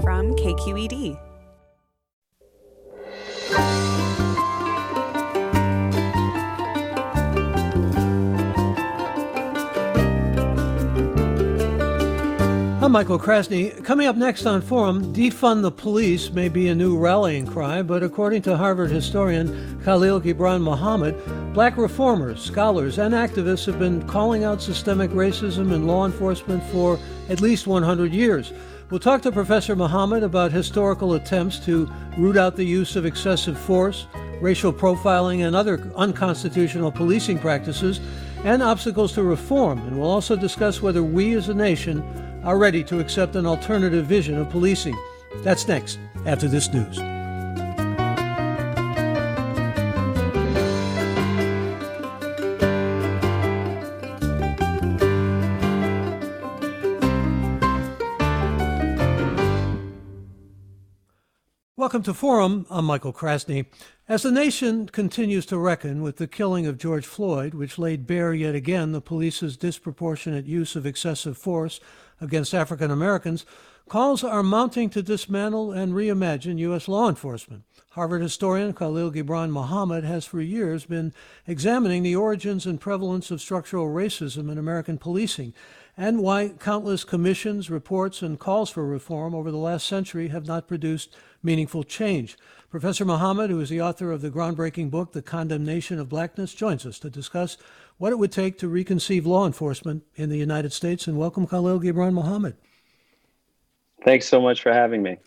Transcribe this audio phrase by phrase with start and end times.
[0.00, 1.18] from KQED.
[12.82, 13.84] I'm Michael Krasny.
[13.84, 18.02] Coming up next on Forum, defund the police may be a new rallying cry, but
[18.02, 21.14] according to Harvard historian Khalil Gibran Muhammad,
[21.52, 26.98] black reformers, scholars, and activists have been calling out systemic racism in law enforcement for
[27.28, 28.52] at least 100 years.
[28.90, 31.88] We'll talk to Professor Muhammad about historical attempts to
[32.18, 34.08] root out the use of excessive force,
[34.40, 38.00] racial profiling, and other unconstitutional policing practices,
[38.42, 39.78] and obstacles to reform.
[39.86, 42.02] And we'll also discuss whether we as a nation
[42.42, 44.98] are ready to accept an alternative vision of policing.
[45.44, 46.98] That's next, after this news.
[61.90, 62.66] Welcome to Forum.
[62.70, 63.66] I'm Michael Krasny.
[64.08, 68.32] As the nation continues to reckon with the killing of George Floyd, which laid bare
[68.32, 71.80] yet again the police's disproportionate use of excessive force
[72.20, 73.44] against African Americans,
[73.88, 76.86] calls are mounting to dismantle and reimagine U.S.
[76.86, 77.64] law enforcement.
[77.94, 81.12] Harvard historian Khalil Gibran Muhammad has for years been
[81.48, 85.52] examining the origins and prevalence of structural racism in American policing
[86.00, 90.66] and why countless commissions, reports, and calls for reform over the last century have not
[90.66, 92.38] produced meaningful change.
[92.70, 96.86] Professor Muhammad, who is the author of the groundbreaking book, The Condemnation of Blackness, joins
[96.86, 97.58] us to discuss
[97.98, 101.06] what it would take to reconceive law enforcement in the United States.
[101.06, 102.56] And welcome, Khalil Gibran Muhammad.
[104.02, 105.18] Thanks so much for having me.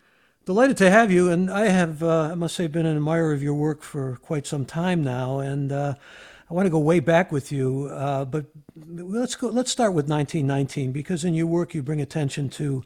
[0.46, 1.30] Delighted to have you.
[1.30, 4.48] And I have, uh, I must say, been an admirer of your work for quite
[4.48, 5.38] some time now.
[5.38, 5.94] And uh,
[6.54, 7.90] I want to go way back with you.
[7.92, 8.46] Uh, but
[8.86, 9.48] let's go.
[9.48, 12.84] Let's start with 1919 because in your work you bring attention to.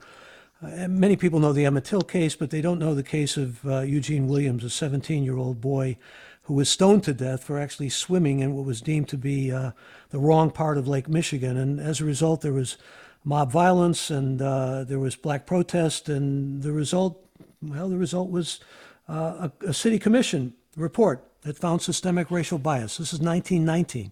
[0.63, 3.65] Uh, many people know the Emmett Till case, but they don't know the case of
[3.67, 5.97] uh, Eugene Williams, a 17-year-old boy
[6.43, 9.71] who was stoned to death for actually swimming in what was deemed to be uh,
[10.11, 11.57] the wrong part of Lake Michigan.
[11.57, 12.77] And as a result, there was
[13.25, 16.07] mob violence and uh, there was black protest.
[16.07, 17.21] And the result,
[17.61, 18.61] well, the result was
[19.09, 22.97] uh, a, a, city commission report that found systemic racial bias.
[22.97, 24.11] This is 1919.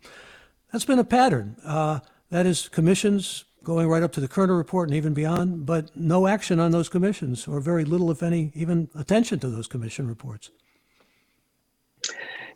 [0.72, 1.58] That's been a pattern.
[1.66, 2.00] Uh,
[2.32, 6.28] that is, commissions going right up to the Kerner report and even beyond, but no
[6.28, 10.50] action on those commissions, or very little, if any, even attention to those commission reports.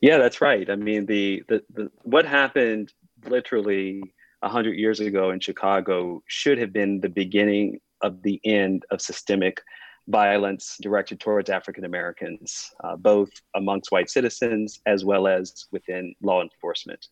[0.02, 0.70] Yeah, that's right.
[0.70, 2.94] I mean, the, the, the what happened
[3.26, 4.02] literally
[4.40, 9.62] 100 years ago in Chicago should have been the beginning of the end of systemic
[10.10, 16.42] violence directed towards African Americans, uh, both amongst white citizens as well as within law
[16.42, 17.08] enforcement.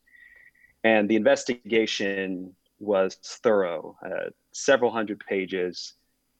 [0.83, 5.93] And the investigation was thorough, uh, several hundred pages,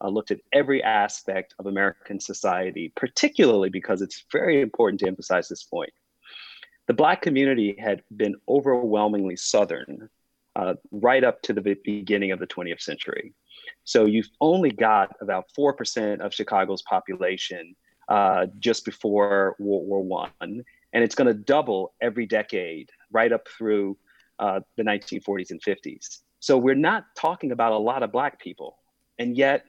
[0.04, 5.48] uh, looked at every aspect of American society, particularly because it's very important to emphasize
[5.48, 5.92] this point
[6.88, 10.10] the Black community had been overwhelmingly Southern
[10.56, 13.34] uh, right up to the beginning of the 20th century.
[13.84, 17.76] So you've only got about 4% of Chicago's population
[18.10, 20.64] uh, just before World War One,
[20.94, 23.98] and it's going to double every decade right up through
[24.40, 26.20] uh, the 1940s and 50s.
[26.40, 28.78] So we're not talking about a lot of Black people,
[29.20, 29.66] and yet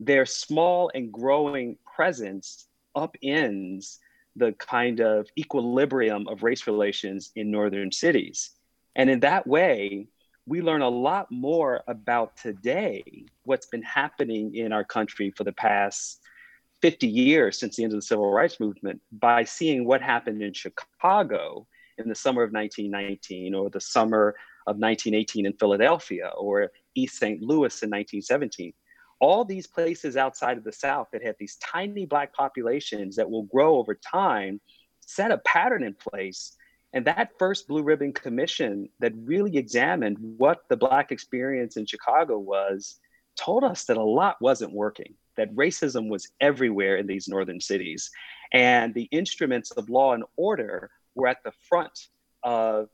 [0.00, 2.66] their small and growing presence
[2.96, 3.98] upends
[4.36, 8.50] the kind of equilibrium of race relations in northern cities.
[8.96, 10.08] And in that way,
[10.46, 13.02] we learn a lot more about today,
[13.44, 16.20] what's been happening in our country for the past
[16.80, 20.52] 50 years since the end of the civil rights movement by seeing what happened in
[20.52, 21.66] Chicago
[21.98, 24.34] in the summer of 1919 or the summer
[24.66, 27.40] of 1918 in Philadelphia or East St.
[27.40, 28.72] Louis in 1917
[29.22, 33.44] all these places outside of the South that had these tiny Black populations that will
[33.44, 34.60] grow over time
[34.98, 36.56] set a pattern in place.
[36.92, 42.38] And that first Blue Ribbon Commission that really examined what the Black experience in Chicago
[42.38, 43.00] was
[43.36, 48.10] told us that a lot wasn't working, that racism was everywhere in these northern cities.
[48.52, 52.08] And the instruments of law and order were at the front
[52.42, 52.88] of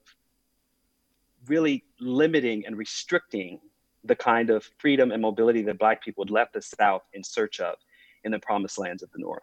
[1.47, 3.61] really limiting and restricting
[4.05, 7.59] the kind of freedom and mobility that Black people had left the South in search
[7.59, 7.75] of
[8.23, 9.43] in the promised lands of the North.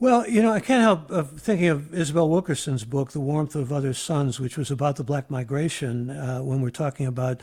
[0.00, 3.70] Well, you know, I can't help uh, thinking of Isabel Wilkerson's book, The Warmth of
[3.70, 7.42] Other Suns, which was about the Black migration uh, when we're talking about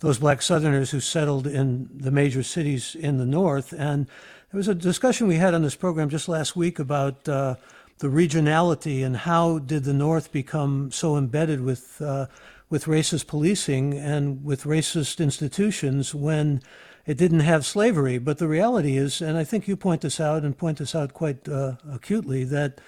[0.00, 3.72] those Black Southerners who settled in the major cities in the North.
[3.72, 4.06] And
[4.52, 7.54] there was a discussion we had on this program just last week about uh,
[8.00, 12.26] the regionality and how did the North become so embedded with uh,
[12.68, 16.60] with racist policing and with racist institutions when
[17.06, 18.18] it didn't have slavery.
[18.18, 21.12] But the reality is, and I think you point this out and point this out
[21.12, 22.80] quite uh, acutely, that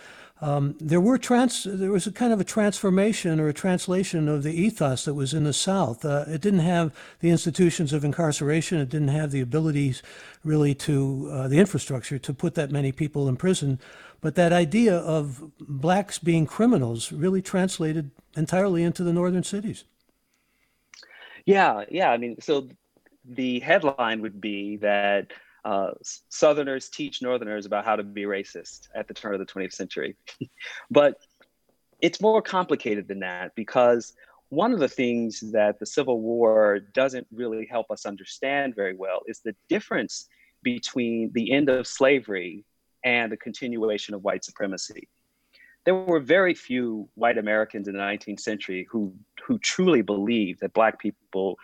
[0.42, 4.42] um, there were trans there was a kind of a transformation or a translation of
[4.42, 6.04] the ethos that was in the South.
[6.04, 8.78] Uh, it didn't have the institutions of incarceration.
[8.78, 10.02] It didn't have the abilities
[10.44, 13.78] really to uh, the infrastructure to put that many people in prison.
[14.20, 19.84] But that idea of blacks being criminals really translated entirely into the northern cities.
[21.46, 22.10] Yeah, yeah.
[22.10, 22.68] I mean, so
[23.28, 25.32] the headline would be that
[25.64, 25.90] uh,
[26.28, 30.16] Southerners teach Northerners about how to be racist at the turn of the 20th century.
[30.90, 31.16] but
[32.00, 34.12] it's more complicated than that because
[34.48, 39.22] one of the things that the Civil War doesn't really help us understand very well
[39.26, 40.28] is the difference
[40.62, 42.64] between the end of slavery
[43.04, 45.08] and the continuation of white supremacy.
[45.84, 49.14] There were very few white Americans in the 19th century who,
[49.44, 51.56] who truly believed that Black people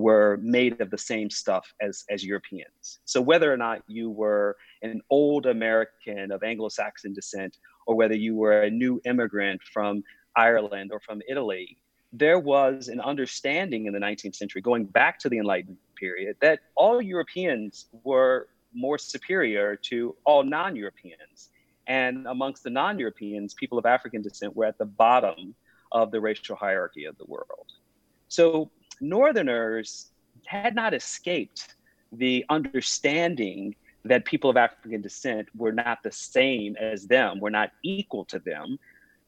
[0.00, 3.00] were made of the same stuff as, as Europeans.
[3.04, 8.34] So whether or not you were an old American of Anglo-Saxon descent, or whether you
[8.36, 10.02] were a new immigrant from
[10.36, 11.76] Ireland or from Italy,
[12.12, 16.60] there was an understanding in the 19th century, going back to the Enlightenment period, that
[16.74, 21.50] all Europeans were more superior to all non-Europeans.
[21.86, 25.54] And amongst the non-Europeans, people of African descent were at the bottom
[25.92, 27.72] of the racial hierarchy of the world.
[28.28, 28.70] So
[29.00, 30.10] Northerners
[30.46, 31.74] had not escaped
[32.12, 33.74] the understanding
[34.04, 38.38] that people of African descent were not the same as them, were not equal to
[38.38, 38.78] them.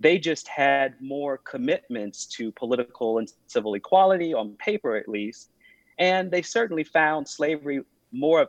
[0.00, 5.50] They just had more commitments to political and civil equality, on paper at least.
[5.98, 8.48] And they certainly found slavery more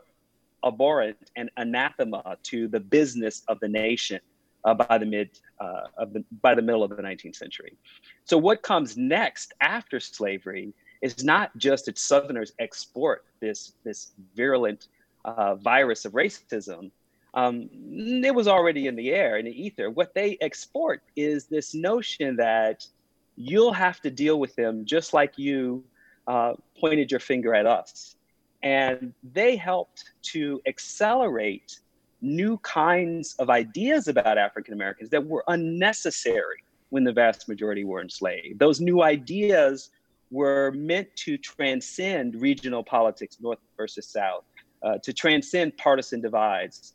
[0.64, 4.20] abhorrent and anathema to the business of the nation
[4.64, 5.28] uh, by the mid
[5.60, 7.76] uh, of the by the middle of the 19th century.
[8.24, 10.72] So what comes next after slavery
[11.04, 14.88] is not just that Southerners export this, this virulent
[15.26, 16.90] uh, virus of racism.
[17.34, 17.68] Um,
[18.24, 19.90] it was already in the air, in the ether.
[19.90, 22.86] What they export is this notion that
[23.36, 25.84] you'll have to deal with them just like you
[26.26, 28.16] uh, pointed your finger at us.
[28.62, 31.80] And they helped to accelerate
[32.22, 38.00] new kinds of ideas about African Americans that were unnecessary when the vast majority were
[38.00, 38.58] enslaved.
[38.58, 39.90] Those new ideas
[40.34, 44.44] were meant to transcend regional politics, North versus South,
[44.82, 46.94] uh, to transcend partisan divides,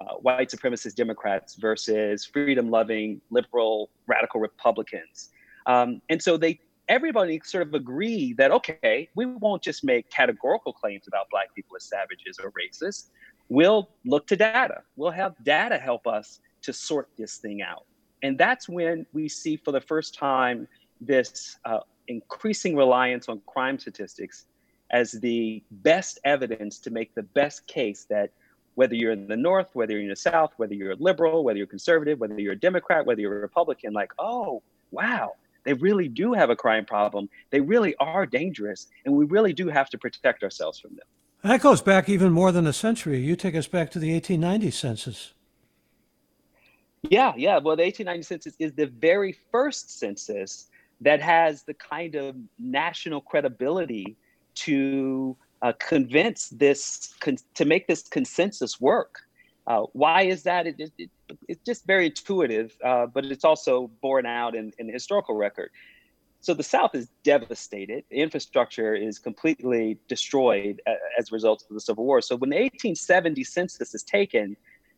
[0.00, 5.30] uh, white supremacist Democrats versus freedom loving, liberal, radical Republicans.
[5.66, 10.74] Um, and so they everybody sort of agreed that okay, we won't just make categorical
[10.74, 13.08] claims about black people as savages or racist.
[13.48, 14.82] We'll look to data.
[14.96, 17.86] We'll have data help us to sort this thing out.
[18.22, 20.68] And that's when we see for the first time
[21.00, 24.46] this uh, increasing reliance on crime statistics
[24.90, 28.30] as the best evidence to make the best case that
[28.74, 31.58] whether you're in the North, whether you're in the South, whether you're a liberal, whether
[31.58, 35.32] you're conservative, whether you're a Democrat, whether you're a Republican, like, oh, wow,
[35.64, 37.28] they really do have a crime problem.
[37.50, 38.88] They really are dangerous.
[39.04, 41.06] And we really do have to protect ourselves from them.
[41.42, 43.20] That goes back even more than a century.
[43.20, 45.34] You take us back to the 1890 census.
[47.02, 47.58] Yeah, yeah.
[47.58, 50.68] Well, the 1890 census is the very first census
[51.00, 54.16] that has the kind of national credibility
[54.54, 59.20] to uh, convince this con- to make this consensus work.
[59.66, 60.66] Uh, why is that?
[60.66, 61.10] It, it,
[61.48, 65.70] it's just very intuitive, uh, but it's also borne out in, in the historical record.
[66.44, 68.04] So the South is devastated.
[68.10, 70.82] Infrastructure is completely destroyed
[71.18, 72.20] as a result of the Civil War.
[72.20, 74.54] So when the 1870 census is taken,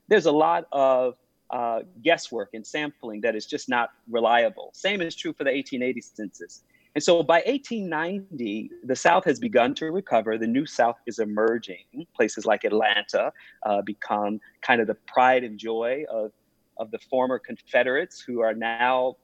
[0.08, 1.14] there's a lot of
[1.50, 4.70] uh, guesswork and sampling that is just not reliable.
[4.74, 6.62] Same is true for the 1880 census.
[6.94, 10.38] And so by 1890, the South has begun to recover.
[10.38, 12.06] The New South is emerging.
[12.14, 13.32] Places like Atlanta
[13.66, 16.32] uh, become kind of the pride and joy of,
[16.78, 19.16] of the former Confederates who are now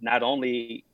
[0.00, 0.84] not only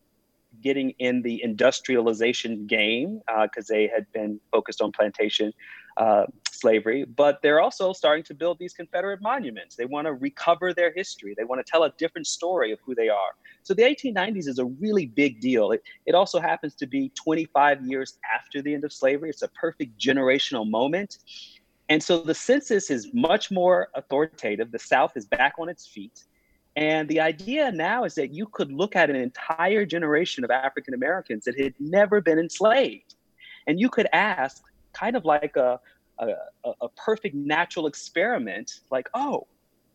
[0.63, 5.53] getting in the industrialization game because uh, they had been focused on plantation
[5.97, 6.27] uh,
[6.61, 9.77] slavery, but they're also starting to build these Confederate monuments.
[9.77, 11.35] They want to recover their history.
[11.37, 13.35] They want to tell a different story of who they are.
[13.63, 15.73] So the 1890s is a really big deal.
[15.73, 19.31] It, it also happens to be 25 years after the end of slavery.
[19.31, 21.19] It's a perfect generational moment.
[21.89, 24.73] And so the census is much more authoritative.
[24.73, 26.25] The South is back on its feet.
[26.77, 30.93] And the idea now is that you could look at an entire generation of African
[30.93, 33.15] Americans that had never been enslaved.
[33.67, 35.81] And you could ask, kind of like a,
[36.19, 36.35] a,
[36.81, 39.47] a perfect natural experiment like, oh,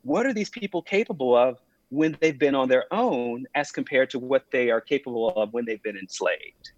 [0.03, 1.59] what are these people capable of
[1.89, 5.65] when they've been on their own as compared to what they are capable of when
[5.65, 6.71] they've been enslaved?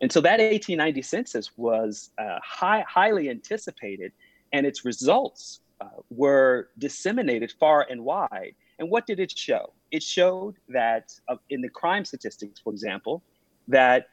[0.00, 4.12] And so that 1890 census was uh, high, highly anticipated,
[4.52, 8.54] and its results uh, were disseminated far and wide.
[8.78, 9.72] And what did it show?
[9.90, 13.22] It showed that uh, in the crime statistics, for example,
[13.66, 14.08] that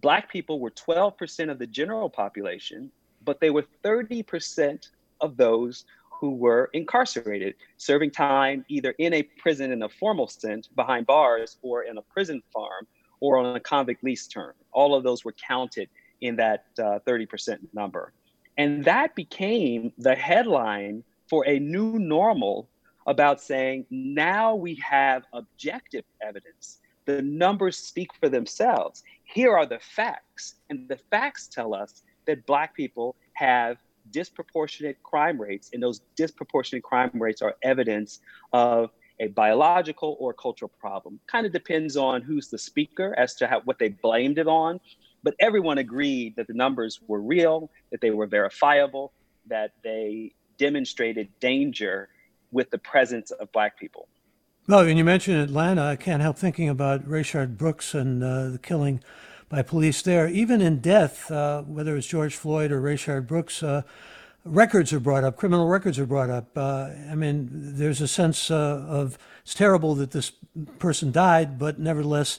[0.00, 2.90] Black people were 12% of the general population,
[3.28, 4.88] but they were 30%
[5.20, 10.66] of those who were incarcerated, serving time either in a prison in a formal sense
[10.66, 12.86] behind bars or in a prison farm
[13.20, 14.54] or on a convict lease term.
[14.72, 15.90] All of those were counted
[16.22, 18.14] in that uh, 30% number.
[18.56, 22.66] And that became the headline for a new normal
[23.06, 26.78] about saying now we have objective evidence.
[27.04, 29.02] The numbers speak for themselves.
[29.24, 30.54] Here are the facts.
[30.70, 33.78] And the facts tell us that Black people have
[34.10, 38.20] disproportionate crime rates, and those disproportionate crime rates are evidence
[38.52, 41.18] of a biological or cultural problem.
[41.26, 44.78] Kind of depends on who's the speaker as to how, what they blamed it on.
[45.24, 49.12] But everyone agreed that the numbers were real, that they were verifiable,
[49.48, 52.08] that they demonstrated danger
[52.52, 54.06] with the presence of Black people.
[54.68, 58.58] Well, when you mentioned Atlanta, I can't help thinking about Rayshard Brooks and uh, the
[58.58, 59.02] killing
[59.48, 60.28] by police there.
[60.28, 63.82] Even in death, uh, whether it's George Floyd or Rayshard Brooks, uh,
[64.44, 66.56] records are brought up, criminal records are brought up.
[66.56, 70.32] Uh, I mean, there's a sense uh, of it's terrible that this
[70.78, 72.38] person died, but nevertheless,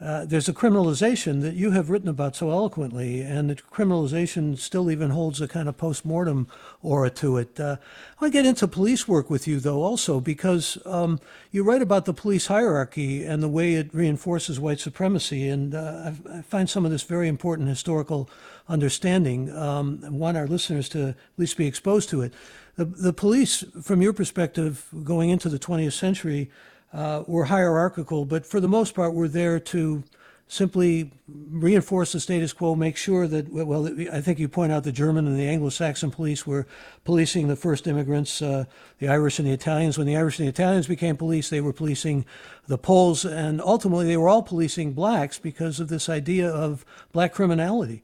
[0.00, 4.90] uh, there's a criminalization that you have written about so eloquently, and the criminalization still
[4.90, 6.48] even holds a kind of post-mortem
[6.82, 7.60] aura to it.
[7.60, 7.76] Uh,
[8.20, 11.20] I get into police work with you, though, also, because um,
[11.52, 16.12] you write about the police hierarchy and the way it reinforces white supremacy, and uh,
[16.28, 18.28] I, I, find some of this very important historical
[18.68, 19.56] understanding.
[19.56, 22.34] Um, I want our listeners to at least be exposed to it.
[22.76, 26.50] The, the police, from your perspective, going into the 20th century,
[26.94, 30.04] uh, were hierarchical, but for the most part, were there to
[30.46, 34.92] simply reinforce the status quo, make sure that, well, I think you point out the
[34.92, 36.66] German and the Anglo Saxon police were
[37.04, 38.64] policing the first immigrants, uh,
[38.98, 39.96] the Irish and the Italians.
[39.96, 42.26] When the Irish and the Italians became police, they were policing
[42.68, 47.32] the Poles, and ultimately they were all policing blacks because of this idea of black
[47.32, 48.02] criminality.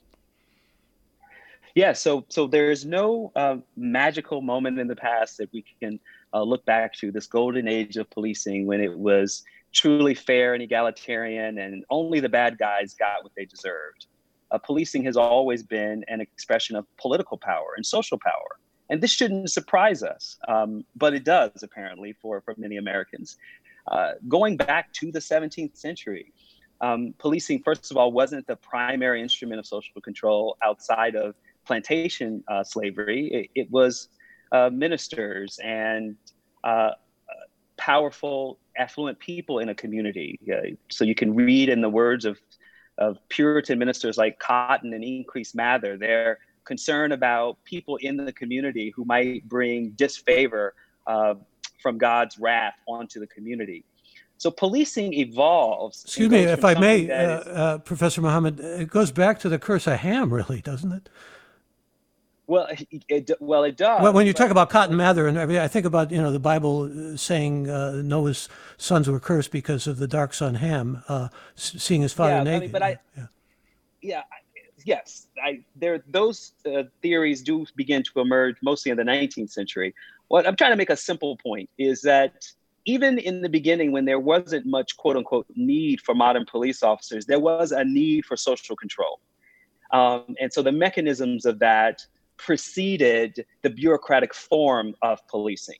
[1.74, 6.00] Yeah, so so there's no uh, magical moment in the past that we can
[6.32, 10.62] uh, look back to this golden age of policing when it was truly fair and
[10.62, 14.06] egalitarian and only the bad guys got what they deserved.
[14.50, 18.58] Uh, policing has always been an expression of political power and social power.
[18.88, 23.36] And this shouldn't surprise us, um, but it does apparently for, for many Americans.
[23.86, 26.32] Uh, going back to the 17th century,
[26.80, 32.42] um, policing, first of all, wasn't the primary instrument of social control outside of plantation
[32.48, 33.28] uh, slavery.
[33.54, 34.08] It, it was
[34.52, 36.16] uh, ministers and
[36.64, 36.90] uh,
[37.76, 40.38] powerful, affluent people in a community.
[40.90, 42.38] so you can read in the words of,
[42.98, 48.92] of Puritan ministers like Cotton and Increase Mather, their concern about people in the community
[48.94, 50.74] who might bring disfavor
[51.06, 51.34] uh,
[51.82, 53.84] from God's wrath onto the community.
[54.36, 56.04] So policing evolves.
[56.04, 59.86] Excuse me, if I may, uh, uh, Professor Muhammad, it goes back to the curse
[59.86, 61.08] of Ham, really, doesn't it?
[62.50, 62.66] Well,
[63.08, 64.02] it, well, it does.
[64.02, 66.40] Well, when you talk about Cotton Mather and everything, I think about you know the
[66.40, 71.28] Bible uh, saying uh, Noah's sons were cursed because of the dark son Ham uh,
[71.54, 72.56] seeing his father yeah, naked.
[72.56, 73.26] I mean, but I, yeah,
[74.02, 74.22] yeah
[74.84, 79.94] yes, I there those uh, theories do begin to emerge mostly in the 19th century.
[80.26, 82.46] What I'm trying to make a simple point is that
[82.84, 87.26] even in the beginning, when there wasn't much quote unquote need for modern police officers,
[87.26, 89.20] there was a need for social control.
[89.92, 92.04] Um, and so the mechanisms of that
[92.40, 95.78] preceded the bureaucratic form of policing.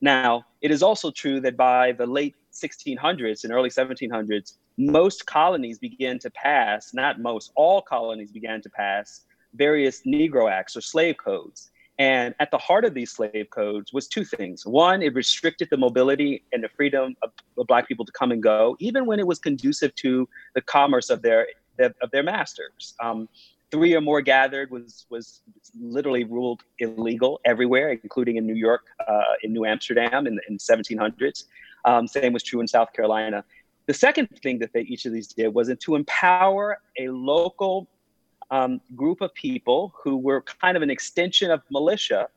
[0.00, 5.78] Now, it is also true that by the late 1600s and early 1700s, most colonies
[5.78, 11.16] began to pass, not most, all colonies began to pass various Negro Acts or slave
[11.16, 11.70] codes.
[11.98, 14.66] And at the heart of these slave codes was two things.
[14.66, 18.42] One, it restricted the mobility and the freedom of, of Black people to come and
[18.42, 21.46] go, even when it was conducive to the commerce of their,
[21.78, 22.94] of their masters.
[23.00, 23.28] Um,
[23.72, 25.40] three or more gathered was was
[25.80, 31.44] literally ruled illegal everywhere, including in New York, uh, in New Amsterdam in, in 1700s.
[31.86, 33.42] Um, same was true in South Carolina.
[33.86, 37.88] The second thing that they, each of these did was to empower a local
[38.50, 42.28] um, group of people who were kind of an extension of militia,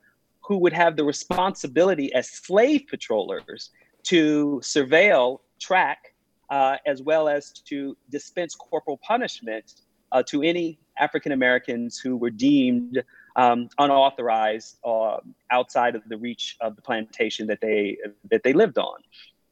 [0.42, 3.72] who would have the responsibility as slave patrollers
[4.04, 6.14] to surveil, track,
[6.50, 12.30] uh, as well as to dispense corporal punishment uh, to any African Americans who were
[12.30, 13.04] deemed
[13.36, 15.18] um, unauthorized uh,
[15.52, 17.98] outside of the reach of the plantation that they
[18.30, 19.00] that they lived on.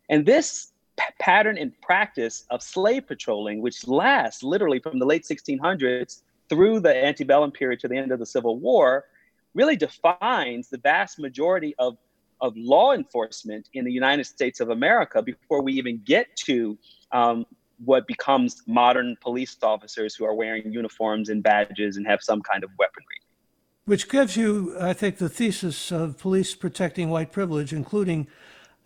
[0.10, 0.74] And this
[1.20, 7.06] pattern and practice of slave patrolling, which lasts literally from the late 1600s through the
[7.06, 9.06] antebellum period to the end of the Civil War,
[9.54, 11.98] really defines the vast majority of,
[12.42, 16.78] of law enforcement in the United States of America before we even get to
[17.12, 17.46] um,
[17.84, 22.64] what becomes modern police officers who are wearing uniforms and badges and have some kind
[22.64, 23.22] of weaponry.
[23.86, 28.28] Which gives you, I think, the thesis of police protecting white privilege, including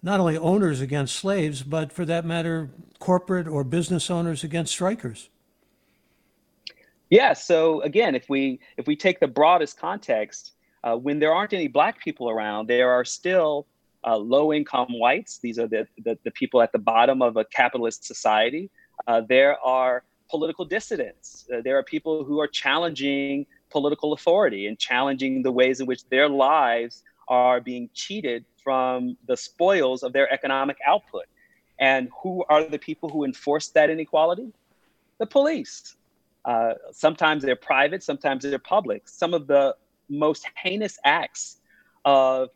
[0.02, 5.30] not only owners against slaves, but for that matter, corporate or business owners against strikers.
[7.10, 7.34] Yeah.
[7.34, 10.54] So again, if we if we take the broadest context,
[10.84, 13.68] uh, when there aren't any black people around, there are still
[14.06, 15.40] uh, low income whites.
[15.40, 18.70] These are the, the, the people at the bottom of a capitalist society.
[19.08, 21.48] Uh, there are political dissidents.
[21.54, 26.08] Uh, there are people who are challenging political authority and challenging the ways in which
[26.10, 31.26] their lives are being cheated from the spoils of their economic output.
[31.80, 34.52] And who are the people who enforce that inequality?
[35.20, 35.96] The police.
[36.46, 39.08] Uh, sometimes they're private, sometimes they're public.
[39.08, 39.76] Some of the
[40.10, 41.58] most heinous acts
[42.06, 42.50] of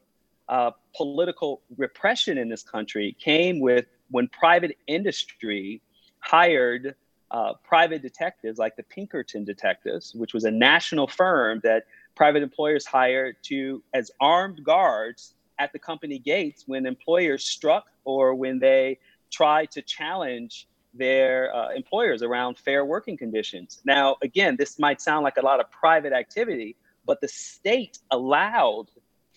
[0.51, 5.81] uh, political repression in this country came with when private industry
[6.19, 6.93] hired
[7.31, 12.85] uh, private detectives like the Pinkerton detectives, which was a national firm that private employers
[12.85, 18.99] hired to as armed guards at the company gates when employers struck or when they
[19.31, 23.81] tried to challenge their uh, employers around fair working conditions.
[23.85, 28.87] Now, again, this might sound like a lot of private activity, but the state allowed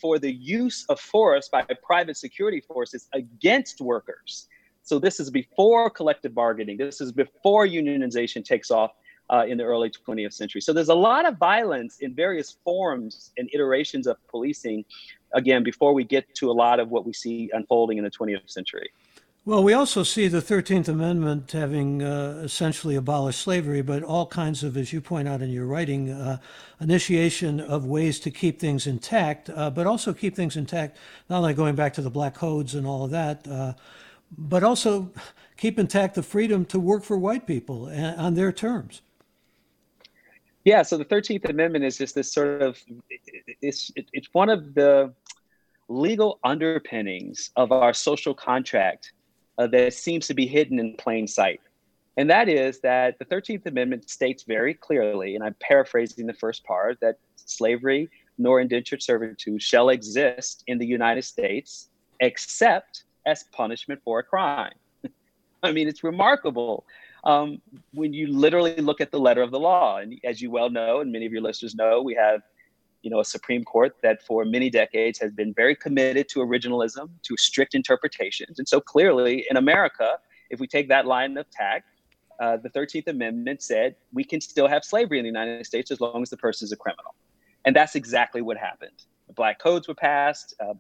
[0.05, 4.49] for the use of force by private security forces against workers.
[4.83, 6.77] So this is before collective bargaining.
[6.77, 8.91] This is before unionization takes off
[9.31, 10.61] uh, in the early 20th century.
[10.61, 14.85] So there's a lot of violence in various forms and iterations of policing,
[15.33, 18.51] again, before we get to a lot of what we see unfolding in the 20th
[18.51, 18.91] century.
[19.47, 24.65] Well, we also see the 13th Amendment having uh, essentially abolished slavery, but all kinds
[24.65, 26.39] of, as you point out in your writing, uh,
[26.81, 30.97] initiation of ways to keep things intact, uh, but also keep things intact,
[31.29, 33.75] not only going back to the black codes and all of that, uh,
[34.39, 35.13] but also
[35.59, 39.03] keep intact the freedom to work for white people uh, on their terms.
[40.65, 42.79] Yeah, so the 13th Amendment is just this sort of,
[43.61, 45.13] it's, it's one of the
[45.91, 49.13] legal underpinnings of our social contract
[49.59, 51.61] uh, that seems to be hidden in plain sight.
[52.17, 56.65] And that is that the 13th Amendment states very clearly, and I'm paraphrasing the first
[56.65, 61.89] part, that slavery nor indentured servitude shall exist in the United States
[62.21, 64.75] except as punishment for a crime.
[65.63, 66.85] I mean, it's remarkable
[67.25, 67.61] um,
[67.93, 69.99] when you literally look at the letter of the law.
[69.99, 72.43] And as you well know, and many of your listeners know, we have
[73.05, 77.11] you know, a Supreme Court that for many decades has been very committed to originalism,
[77.23, 78.59] to strict interpretations.
[78.59, 81.85] And so clearly in America, if we take that line of attack,
[82.41, 86.01] uh, the 13th Amendment said we can still have slavery in the United States as
[86.01, 87.15] long as the person is a criminal.
[87.67, 89.05] And that's exactly what happened.
[89.29, 90.73] The Black Codes were passed uh,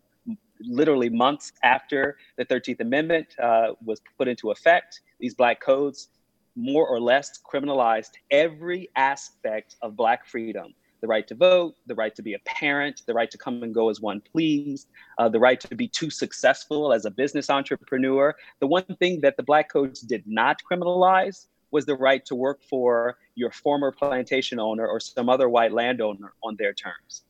[0.60, 5.02] literally months after the 13th Amendment uh, was put into effect.
[5.20, 6.08] These Black Codes
[6.56, 10.72] more or less criminalized every aspect of Black freedom
[11.04, 13.74] the right to vote, the right to be a parent, the right to come and
[13.74, 14.88] go as one pleased,
[15.18, 18.34] uh, the right to be too successful as a business entrepreneur.
[18.60, 22.62] The one thing that the Black Codes did not criminalize was the right to work
[22.62, 27.24] for your former plantation owner or some other white landowner on their terms.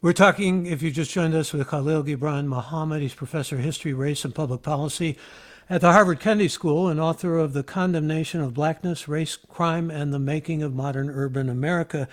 [0.00, 3.02] We're talking, if you just joined us, with Khalil Gibran Muhammad.
[3.02, 5.18] He's professor of history, race, and public policy
[5.70, 10.12] at the Harvard Kennedy School and author of The Condemnation of Blackness, Race, Crime, and
[10.12, 12.08] the Making of Modern Urban America.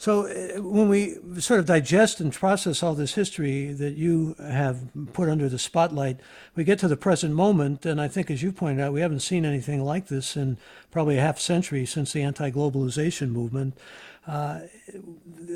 [0.00, 4.88] So uh, when we sort of digest and process all this history that you have
[5.12, 6.20] put under the spotlight,
[6.54, 9.20] we get to the present moment, and I think, as you pointed out, we haven't
[9.20, 10.56] seen anything like this in
[10.92, 13.76] probably a half century since the anti-globalization movement.
[14.24, 14.60] Uh,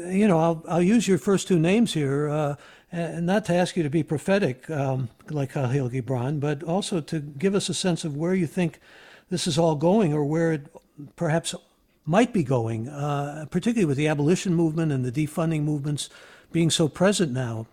[0.09, 2.57] you know, I'll, I'll use your first two names here, uh,
[2.91, 7.21] and not to ask you to be prophetic um, like Khalil Gibran, but also to
[7.21, 8.81] give us a sense of where you think
[9.31, 10.67] this is all going, or where it
[11.15, 11.55] perhaps
[12.05, 16.09] might be going, uh, particularly with the abolition movement and the defunding movements
[16.51, 17.67] being so present now?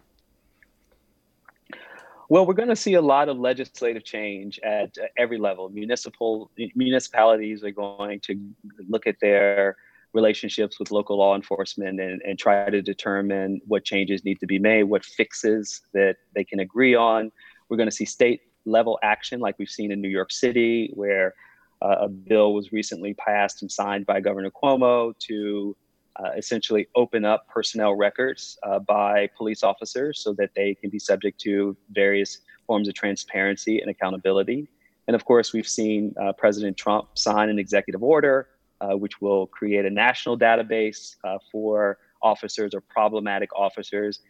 [2.29, 5.69] Well, we're going to see a lot of legislative change at uh, every level.
[5.69, 8.39] Municipal municipalities are going to
[8.87, 9.77] look at their
[10.13, 14.59] relationships with local law enforcement and, and try to determine what changes need to be
[14.59, 17.31] made, what fixes that they can agree on.
[17.67, 21.33] We're going to see state level action like we've seen in New York City, where
[21.81, 25.75] uh, a bill was recently passed and signed by Governor Cuomo to
[26.17, 30.99] uh, essentially open up personnel records uh, by police officers so that they can be
[30.99, 34.67] subject to various forms of transparency and accountability.
[35.07, 38.49] And of course, we've seen uh, President Trump sign an executive order
[38.81, 44.21] uh, which will create a national database uh, for officers or problematic officers,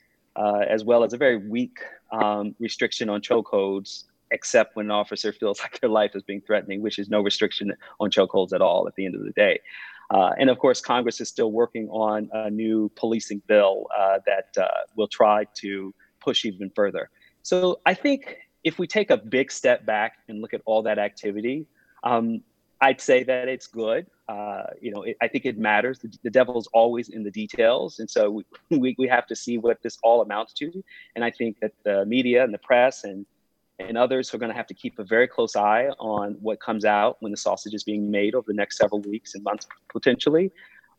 [0.68, 1.80] as well as a very weak
[2.12, 6.82] um, restriction on chokeholds, except when an officer feels like their life is being threatening,
[6.82, 9.60] which is no restriction on chokeholds at all at the end of the day.
[10.12, 14.62] Uh, and of course, Congress is still working on a new policing bill uh, that
[14.62, 17.10] uh, will try to push even further.
[17.44, 20.98] So I think if we take a big step back and look at all that
[20.98, 21.68] activity,
[22.04, 22.42] um,
[22.82, 24.08] I'd say that it's good.
[24.28, 26.00] Uh, you know, it, I think it matters.
[26.00, 28.46] The, the devil's always in the details, and so we,
[28.78, 30.84] we, we have to see what this all amounts to.
[31.16, 33.26] And I think that the media and the press and
[33.80, 36.86] and others are going to have to keep a very close eye on what comes
[36.86, 40.52] out when the sausage is being made over the next several weeks and months potentially.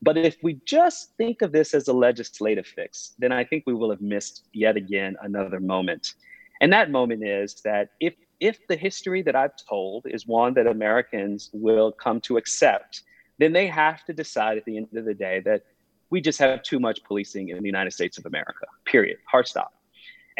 [0.02, 3.74] But if we just think of this as a legislative fix, then I think we
[3.74, 6.14] will have missed yet again another moment.
[6.62, 10.66] And that moment is that if if the history that I've told is one that
[10.66, 13.02] Americans will come to accept,
[13.38, 15.62] then they have to decide at the end of the day that
[16.08, 19.74] we just have too much policing in the United States of America, period, hard stop.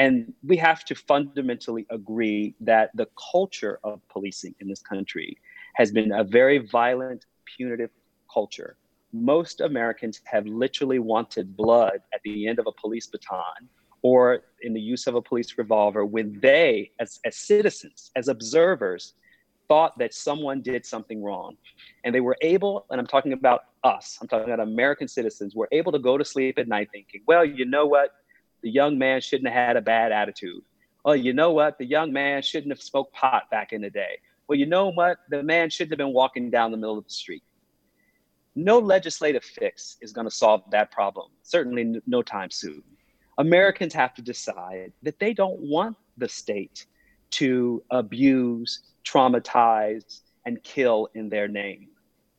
[0.00, 5.36] And we have to fundamentally agree that the culture of policing in this country
[5.74, 7.90] has been a very violent, punitive
[8.32, 8.78] culture.
[9.12, 13.68] Most Americans have literally wanted blood at the end of a police baton
[14.00, 19.12] or in the use of a police revolver when they, as, as citizens, as observers,
[19.68, 21.58] thought that someone did something wrong.
[22.04, 25.68] And they were able, and I'm talking about us, I'm talking about American citizens, were
[25.72, 28.14] able to go to sleep at night thinking, well, you know what?
[28.62, 30.62] The young man shouldn't have had a bad attitude.
[31.04, 31.78] Oh, you know what?
[31.78, 34.18] The young man shouldn't have smoked pot back in the day.
[34.48, 35.18] Well, you know what?
[35.30, 37.42] The man shouldn't have been walking down the middle of the street.
[38.56, 42.82] No legislative fix is going to solve that problem, certainly no time soon.
[43.38, 46.86] Americans have to decide that they don't want the state
[47.30, 51.88] to abuse, traumatize, and kill in their name.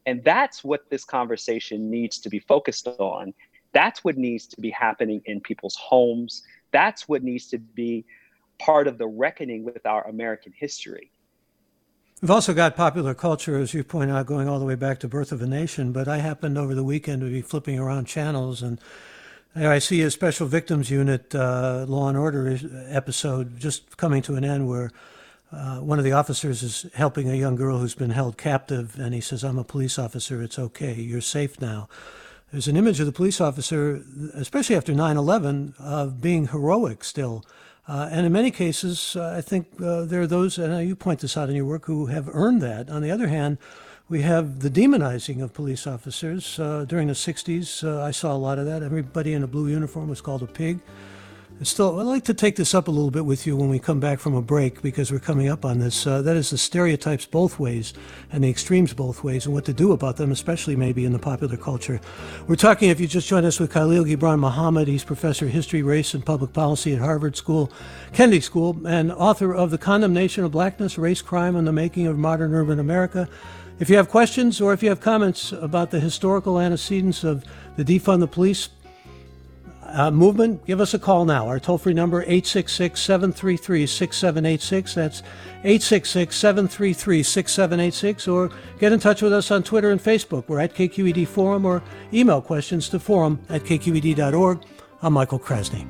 [0.06, 3.34] And that's what this conversation needs to be focused on.
[3.74, 6.44] That's what needs to be happening in people's homes.
[6.72, 8.06] That's what needs to be
[8.60, 11.12] part of the reckoning with our American history.
[12.22, 15.08] We've also got popular culture, as you point out, going all the way back to
[15.08, 15.92] Birth of a Nation.
[15.92, 18.80] But I happened over the weekend to be flipping around channels and
[19.54, 22.58] I see a special victims unit uh, law and order
[22.88, 24.92] episode just coming to an end where
[25.52, 29.14] uh, one of the officers is helping a young girl who's been held captive, and
[29.14, 31.90] he says, I'm a police officer, it's okay, you're safe now.
[32.52, 37.46] There's an image of the police officer, especially after 9 11, of being heroic still.
[37.88, 41.22] Uh, and in many cases, uh, I think uh, there are those, and you point
[41.22, 42.90] this out in your work, who have earned that.
[42.90, 43.58] On the other hand,
[44.10, 46.60] we have the demonizing of police officers.
[46.60, 48.84] Uh, during the 60s, uh, I saw a lot of that.
[48.84, 50.80] Everybody in a blue uniform was called a pig.
[51.64, 54.00] Still, I'd like to take this up a little bit with you when we come
[54.00, 56.08] back from a break because we're coming up on this.
[56.08, 57.94] Uh, that is the stereotypes both ways
[58.32, 61.20] and the extremes both ways and what to do about them, especially maybe in the
[61.20, 62.02] popular culture.
[62.48, 64.88] We're talking, if you just joined us, with Khalil Gibran Muhammad.
[64.88, 67.72] He's professor of history, race, and public policy at Harvard School,
[68.12, 72.18] Kennedy School, and author of The Condemnation of Blackness, Race, Crime, and the Making of
[72.18, 73.30] Modern Urban America.
[73.80, 77.44] If you have questions or if you have comments about the historical antecedents of
[77.78, 78.70] the defund the police
[79.94, 81.48] uh, movement, give us a call now.
[81.48, 84.94] Our toll free number 866-733-6786.
[84.94, 85.24] That's
[85.64, 88.50] 866-733-6786 or
[88.80, 90.46] get in touch with us on Twitter and Facebook.
[90.48, 94.64] We're at KQED Forum or email questions to forum at kqed.org.
[95.02, 95.88] I'm Michael Krasny.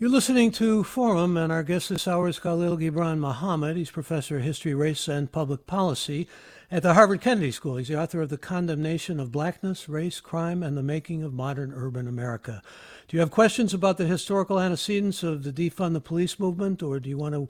[0.00, 3.76] You're listening to Forum, and our guest this hour is Khalil Gibran Muhammad.
[3.76, 6.28] He's professor of history, race, and public policy
[6.70, 7.76] at the Harvard Kennedy School.
[7.76, 11.72] He's the author of The Condemnation of Blackness, Race, Crime, and the Making of Modern
[11.74, 12.62] Urban America.
[13.06, 17.00] Do you have questions about the historical antecedents of the defund the police movement, or
[17.00, 17.48] do you want to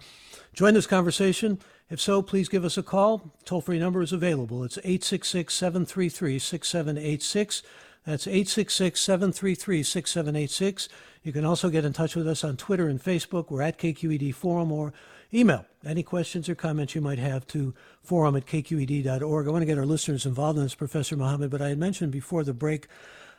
[0.52, 1.58] join this conversation?
[1.90, 3.34] If so, please give us a call.
[3.44, 4.62] Toll free number is available.
[4.62, 7.62] It's 866 733 6786.
[8.06, 10.88] That's 866 733 6786.
[11.24, 13.50] You can also get in touch with us on Twitter and Facebook.
[13.50, 14.92] We're at KQED Forum or
[15.32, 19.46] email any questions or comments you might have to forum at kqed.org.
[19.46, 22.12] I want to get our listeners involved in this, Professor Muhammad, but I had mentioned
[22.12, 22.86] before the break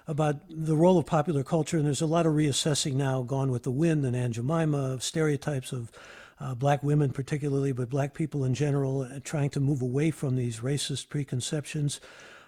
[0.08, 3.64] about the role of popular culture, and there's a lot of reassessing now gone with
[3.64, 5.92] the wind and Aunt Jemima of stereotypes of
[6.40, 10.36] uh, black women, particularly, but black people in general, uh, trying to move away from
[10.36, 12.00] these racist preconceptions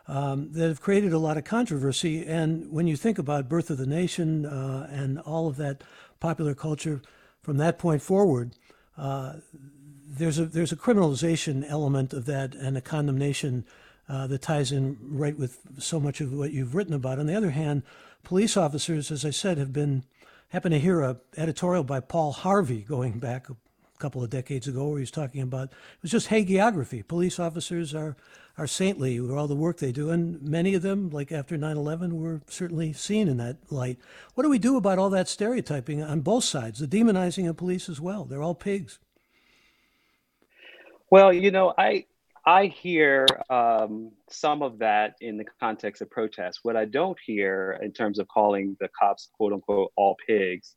[0.07, 2.25] um, that have created a lot of controversy.
[2.25, 5.83] And when you think about Birth of the Nation uh, and all of that
[6.19, 7.01] popular culture
[7.41, 8.55] from that point forward,
[8.97, 9.33] uh,
[10.07, 13.65] there's a there's a criminalization element of that and a condemnation
[14.09, 17.19] uh, that ties in right with so much of what you've written about.
[17.19, 17.83] On the other hand,
[18.23, 20.03] police officers, as I said, have been
[20.49, 23.47] happened to hear a editorial by Paul Harvey going back
[24.01, 27.07] couple of decades ago where he was talking about it was just hagiography.
[27.07, 28.15] Police officers are
[28.57, 32.13] are saintly with all the work they do, and many of them, like after 9/11,
[32.13, 33.97] were certainly seen in that light.
[34.35, 37.87] What do we do about all that stereotyping on both sides, the demonizing of police
[37.87, 38.25] as well?
[38.25, 38.99] They're all pigs.
[41.09, 42.05] Well, you know, I
[42.45, 46.59] I hear um, some of that in the context of protests.
[46.63, 50.75] What I don't hear in terms of calling the cops "quote unquote" all pigs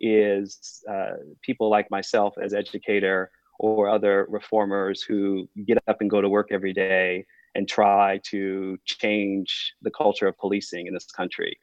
[0.00, 6.20] is uh, people like myself as educator or other reformers who get up and go
[6.20, 11.56] to work every day and try to change the culture of policing in this country.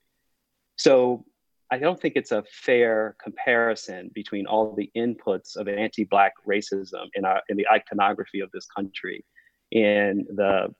[0.78, 1.26] So
[1.70, 7.26] I don't think it's a fair comparison between all the inputs of anti-black racism in,
[7.26, 9.26] our, in the iconography of this country
[9.72, 10.74] in the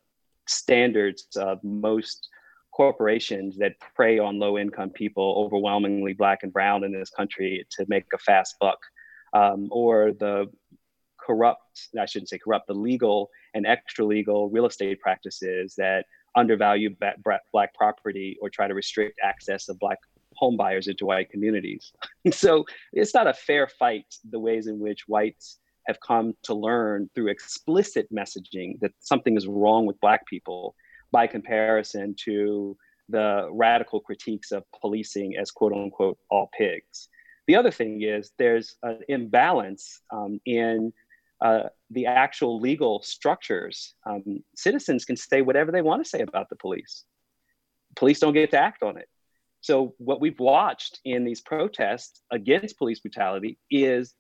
[0.48, 2.28] standards of most
[2.74, 7.86] corporations that prey on low income people, overwhelmingly black and brown in this country, to
[7.88, 8.80] make a fast buck,
[9.34, 10.50] um, or the
[11.20, 16.06] corrupt, I shouldn't say corrupt, the legal and extra legal real estate practices that
[16.36, 16.96] undervalue
[17.54, 20.00] black property or try to restrict access of black
[20.36, 21.92] home buyers into white communities.
[22.32, 27.10] so it's not a fair fight the ways in which whites have come to learn
[27.14, 30.76] through explicit messaging that something is wrong with black people
[31.12, 32.78] by comparison to
[33.10, 37.10] the radical critiques of policing as quote unquote all pigs.
[37.48, 40.94] The other thing is there's an imbalance um, in
[41.42, 43.96] uh, the actual legal structures.
[44.06, 47.04] Um, citizens can say whatever they want to say about the police.
[47.96, 49.10] Police don't get to act on it.
[49.62, 54.14] So, what we've watched in these protests against police brutality is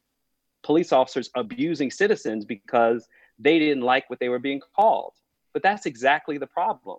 [0.63, 3.07] police officers abusing citizens because
[3.39, 5.13] they didn't like what they were being called.
[5.53, 6.97] But that's exactly the problem.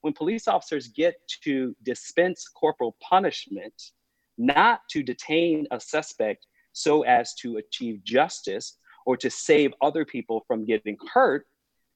[0.00, 3.90] When police officers get to dispense corporal punishment,
[4.38, 10.44] not to detain a suspect so as to achieve justice or to save other people
[10.46, 11.46] from getting hurt,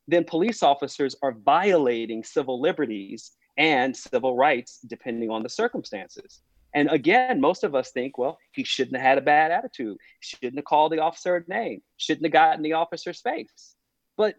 [0.07, 6.43] then police officers are violating civil liberties and civil rights depending on the circumstances.
[6.75, 9.97] And again, most of us think, well, he shouldn't have had a bad attitude.
[10.21, 11.83] Shouldn't have called the officer a name.
[11.97, 13.77] Shouldn't have gotten the officer's face.
[14.17, 14.35] But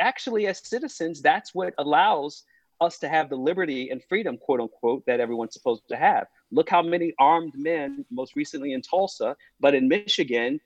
[0.00, 2.44] actually, as citizens, that's what allows
[2.80, 6.26] us to have the liberty and freedom, quote unquote, that everyone's supposed to have.
[6.50, 10.60] Look how many armed men, most recently in Tulsa, but in Michigan,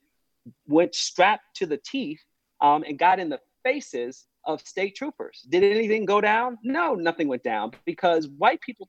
[0.66, 2.20] went strapped to the teeth
[2.60, 5.44] um, and got in the faces of state troopers.
[5.48, 6.58] Did anything go down?
[6.62, 8.88] No, nothing went down because white people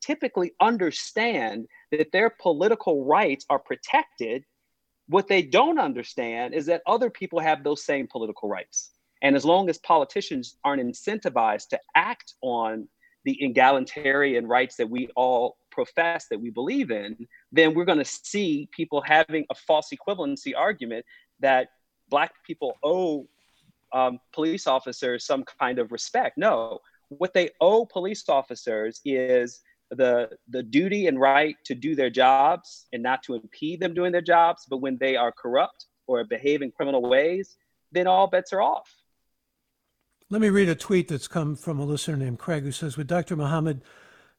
[0.00, 4.44] typically understand that their political rights are protected.
[5.08, 8.90] What they don't understand is that other people have those same political rights.
[9.26, 12.86] And as long as politicians aren't incentivized to act on
[13.24, 18.04] the egalitarian rights that we all profess that we believe in, then we're going to
[18.04, 21.04] see people having a false equivalency argument
[21.40, 21.70] that
[22.08, 23.26] Black people owe
[23.92, 26.38] um, police officers some kind of respect.
[26.38, 29.60] No, what they owe police officers is
[29.90, 34.12] the the duty and right to do their jobs and not to impede them doing
[34.12, 34.66] their jobs.
[34.70, 37.56] But when they are corrupt or behave in criminal ways,
[37.90, 38.88] then all bets are off.
[40.28, 43.06] Let me read a tweet that's come from a listener named Craig who says, Would
[43.06, 43.36] Dr.
[43.36, 43.82] Muhammad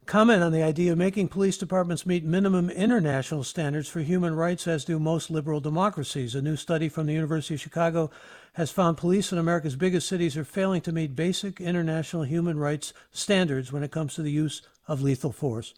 [0.06, 4.68] comment on the idea of making police departments meet minimum international standards for human rights,
[4.68, 6.36] as do most liberal democracies?
[6.36, 8.12] A new study from the University of Chicago
[8.56, 12.92] has found police in America's biggest cities are failing to meet basic international human rights
[13.12, 15.74] standards when it comes to the use of lethal force.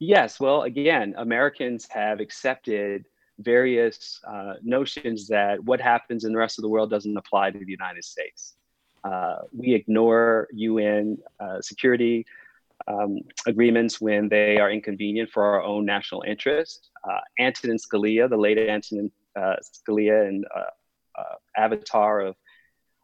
[0.00, 3.06] Yes, well, again, Americans have accepted
[3.38, 7.58] various uh, notions that what happens in the rest of the world doesn't apply to
[7.58, 8.54] the United States.
[9.04, 12.26] Uh, we ignore UN uh, security
[12.86, 16.90] um, agreements when they are inconvenient for our own national interest.
[17.08, 21.22] Uh, Antonin Scalia, the late Antonin uh, Scalia and uh,
[21.56, 22.36] avatar of,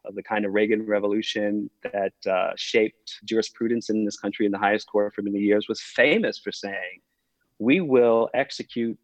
[0.05, 2.13] of the kind of Reagan revolution that
[2.57, 6.51] shaped jurisprudence in this country in the highest court for many years, was famous for
[6.51, 7.01] saying,
[7.59, 8.97] we will execute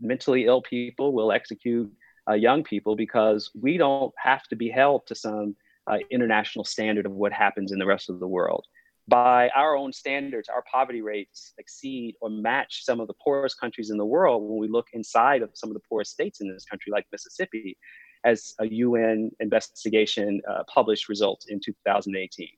[0.00, 1.92] mentally ill people, we'll execute
[2.28, 7.06] uh, young people because we don't have to be held to some uh, international standard
[7.06, 8.66] of what happens in the rest of the world.
[9.06, 13.88] By our own standards, our poverty rates exceed or match some of the poorest countries
[13.88, 16.66] in the world when we look inside of some of the poorest states in this
[16.66, 17.78] country, like Mississippi,
[18.24, 22.48] as a UN investigation uh, published results in 2018.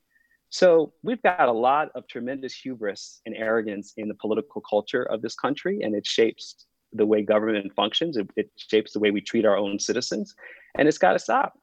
[0.49, 5.23] So we've got a lot of tremendous hubris and arrogance in the political culture of
[5.23, 8.17] this country, and it shapes the way government functions.
[8.17, 10.35] It, it shapes the way we treat our own citizens,
[10.77, 11.59] and it's got to stop.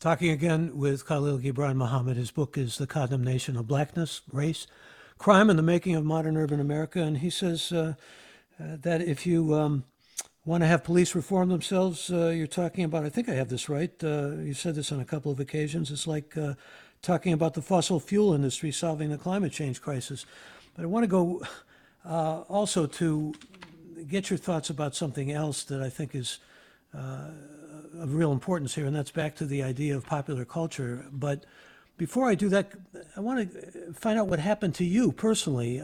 [0.00, 2.16] Talking again with Khalil Gibran Muhammad.
[2.16, 4.66] His book is The Condemnation of Blackness, Race,
[5.18, 7.94] Crime and the Making of Modern Urban America, and he says uh,
[8.58, 9.84] uh, that if you um,
[10.46, 13.68] want to have police reform themselves, uh, you're talking about, I think I have this
[13.68, 16.54] right, uh, you said this on a couple of occasions, it's like uh,
[17.02, 20.24] talking about the fossil fuel industry solving the climate change crisis.
[20.74, 21.42] But I want to go
[22.06, 23.34] uh, also to
[24.08, 26.38] get your thoughts about something else that I think is
[26.92, 31.04] of real importance here, and that's back to the idea of popular culture.
[31.12, 31.44] But
[31.96, 32.72] before I do that,
[33.16, 35.78] I want to find out what happened to you personally,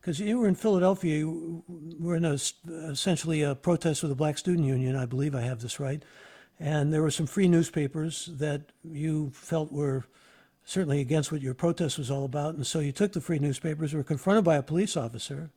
[0.00, 1.18] because you were in Philadelphia.
[1.18, 1.62] You
[2.00, 2.36] were in a,
[2.90, 4.96] essentially a protest with the Black Student Union.
[4.96, 6.02] I believe I have this right,
[6.58, 10.04] and there were some free newspapers that you felt were
[10.64, 13.94] certainly against what your protest was all about, and so you took the free newspapers.
[13.94, 15.50] Were confronted by a police officer,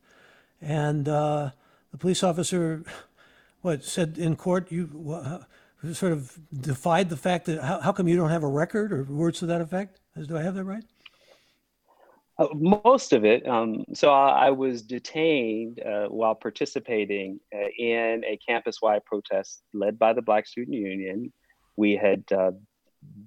[0.60, 1.50] and uh,
[1.90, 2.84] the police officer,
[3.62, 4.88] what said in court, you.
[4.92, 5.40] wha-
[5.92, 9.04] sort of defied the fact that how, how come you don't have a record or
[9.04, 10.00] words to that effect?
[10.26, 10.84] Do I have that right?
[12.38, 13.46] Uh, most of it.
[13.46, 19.98] Um, so I, I was detained uh, while participating uh, in a campus-wide protest led
[19.98, 21.32] by the Black Student Union.
[21.76, 22.52] We had uh,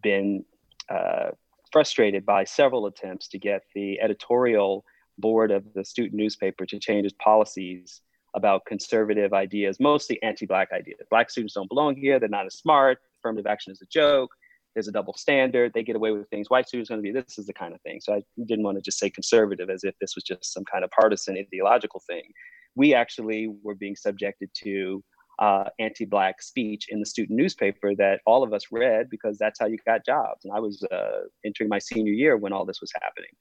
[0.01, 0.45] been
[0.89, 1.31] uh,
[1.71, 4.85] frustrated by several attempts to get the editorial
[5.19, 8.01] board of the student newspaper to change its policies
[8.35, 10.99] about conservative ideas, mostly anti-black ideas.
[11.09, 12.19] Black students don't belong here.
[12.19, 12.99] They're not as smart.
[13.19, 14.31] Affirmative action is a joke.
[14.73, 15.71] There's a double standard.
[15.73, 16.49] They get away with things.
[16.49, 17.99] White students are going to be this is the kind of thing.
[18.01, 20.83] So I didn't want to just say conservative as if this was just some kind
[20.83, 22.23] of partisan ideological thing.
[22.75, 25.03] We actually were being subjected to
[25.39, 29.67] uh, anti-black speech in the student newspaper that all of us read because that's how
[29.67, 30.45] you got jobs.
[30.45, 33.31] And I was uh, entering my senior year when all this was happening.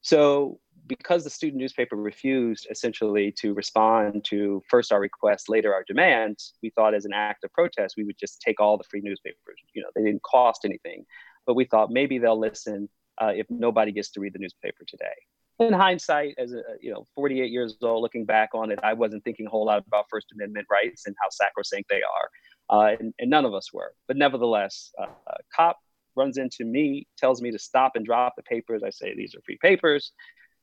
[0.00, 0.58] So,
[0.98, 6.52] because the student newspaper refused essentially to respond to first our requests, later our demands,
[6.62, 9.58] we thought as an act of protest, we would just take all the free newspapers.
[9.72, 11.06] You know, they didn't cost anything,
[11.46, 15.14] but we thought maybe they'll listen uh, if nobody gets to read the newspaper today.
[15.60, 19.24] In hindsight, as a you know, 48 years old, looking back on it, I wasn't
[19.24, 23.14] thinking a whole lot about First Amendment rights and how sacrosanct they are, uh, and,
[23.18, 23.94] and, none of us were.
[24.08, 25.78] But nevertheless, uh, a cop
[26.16, 28.82] runs into me, tells me to stop and drop the papers.
[28.82, 30.12] I say, These are free papers.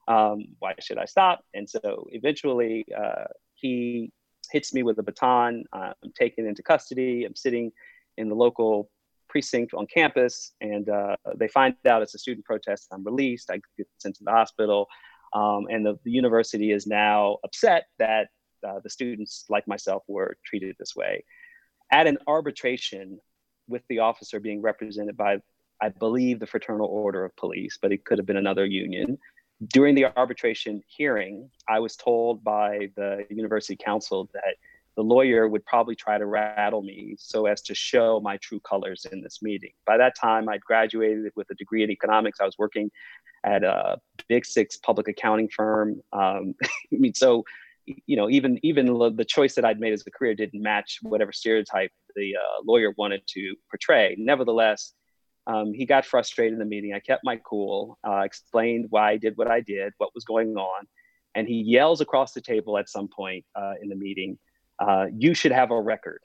[0.10, 1.46] Um, why should I stop?
[1.54, 4.12] And so eventually uh, he
[4.52, 5.64] hits me with a baton.
[5.72, 7.24] I'm taken into custody.
[7.26, 7.72] I'm sitting
[8.18, 8.90] in the local
[9.30, 12.88] precinct on campus, and uh, they find out it's a student protest.
[12.92, 13.50] I'm released.
[13.52, 14.88] I get sent to the hospital.
[15.34, 18.30] Um, and the, the, university is now upset that
[18.68, 21.24] uh, the students, like myself, were treated this way.
[21.92, 23.20] At an arbitration
[23.68, 25.38] with the officer being represented by,
[25.80, 29.20] I believe, the Fraternal Order of Police, but it could have been another union.
[29.68, 34.56] During the arbitration hearing, I was told by the university counsel that
[34.96, 39.06] the lawyer would probably try to rattle me so as to show my true colors
[39.12, 39.72] in this meeting.
[39.86, 42.40] By that time, I'd graduated with a degree in economics.
[42.42, 42.90] I was working
[43.44, 46.02] at a big six public accounting firm.
[46.14, 47.44] Um, I mean, so
[47.86, 51.32] you know, even even the choice that I'd made as a career didn't match whatever
[51.32, 54.16] stereotype the uh, lawyer wanted to portray.
[54.18, 54.94] Nevertheless,
[55.50, 56.94] um, he got frustrated in the meeting.
[56.94, 60.56] I kept my cool, uh, explained why I did what I did, what was going
[60.56, 60.86] on,
[61.34, 64.38] and he yells across the table at some point uh, in the meeting,
[64.78, 66.22] uh, "You should have a record."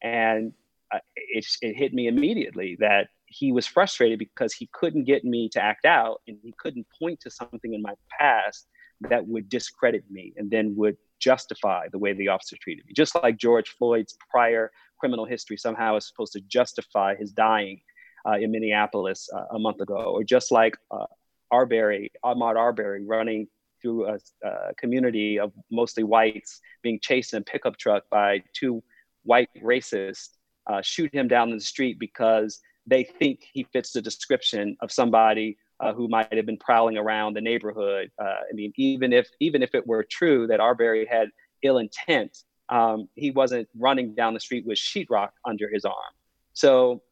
[0.00, 0.52] And
[0.94, 5.48] uh, it, it hit me immediately that he was frustrated because he couldn't get me
[5.54, 8.68] to act out, and he couldn't point to something in my past
[9.10, 12.92] that would discredit me and then would justify the way the officer treated me.
[12.94, 17.80] Just like George Floyd's prior criminal history somehow is supposed to justify his dying
[18.26, 21.06] uh, in Minneapolis uh, a month ago, or just like uh,
[21.50, 23.48] Arbery, Ahmaud Arbery running
[23.80, 28.82] through a, a, community of mostly whites being chased in a pickup truck by two
[29.22, 30.30] white racists,
[30.66, 35.56] uh, shoot him down the street because they think he fits the description of somebody
[35.80, 38.10] uh, who might have been prowling around the neighborhood.
[38.20, 41.28] Uh, I mean, even if even if it were true that Arbery had
[41.62, 42.36] ill intent,
[42.68, 46.12] um, he wasn't running down the street with sheetrock under his arm.
[46.52, 47.02] So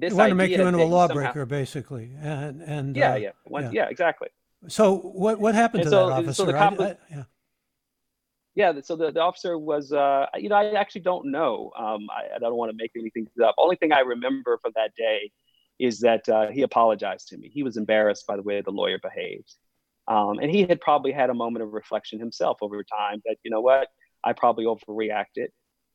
[0.00, 3.16] this you want to make you into a lawbreaker, somehow, basically, and and yeah, uh,
[3.16, 4.28] yeah, One, yeah, yeah, exactly.
[4.66, 6.32] So what what happened and to so, that officer?
[6.32, 7.22] So the cop, I, I, yeah.
[8.54, 11.70] Yeah, so the, the officer was, uh, you know, I actually don't know.
[11.78, 13.54] Um, I, I don't want to make anything up.
[13.56, 15.30] Only thing I remember from that day
[15.78, 17.50] is that uh, he apologized to me.
[17.54, 19.54] He was embarrassed by the way the lawyer behaved.
[20.08, 23.50] Um, and he had probably had a moment of reflection himself over time that, you
[23.52, 23.88] know what,
[24.24, 25.48] I probably overreacted.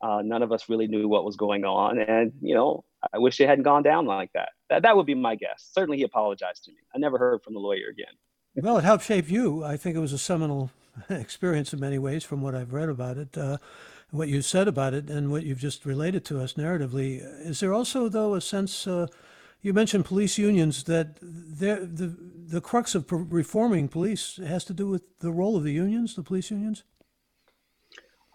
[0.03, 1.97] Uh, none of us really knew what was going on.
[1.97, 2.83] And, you know,
[3.13, 4.49] I wish it hadn't gone down like that.
[4.69, 4.81] that.
[4.81, 5.69] That would be my guess.
[5.71, 6.77] Certainly he apologized to me.
[6.93, 8.13] I never heard from the lawyer again.
[8.55, 9.63] Well, it helped shape you.
[9.63, 10.71] I think it was a seminal
[11.09, 13.59] experience in many ways from what I've read about it, uh,
[14.11, 17.21] what you said about it, and what you've just related to us narratively.
[17.47, 19.07] Is there also, though, a sense uh,
[19.63, 20.83] you mentioned police unions.
[20.83, 22.15] That the
[22.53, 26.21] the crux of reforming police has to do with the role of the unions, the
[26.21, 26.83] police unions.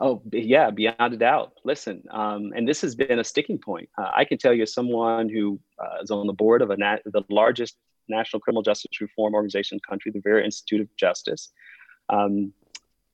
[0.01, 1.55] Oh yeah, beyond a doubt.
[1.65, 3.89] Listen, um, and this has been a sticking point.
[3.99, 6.77] Uh, I can tell you, as someone who uh, is on the board of a
[6.77, 7.77] nat- the largest
[8.09, 11.51] national criminal justice reform organization in the country, the Vera Institute of Justice.
[12.09, 12.53] Um,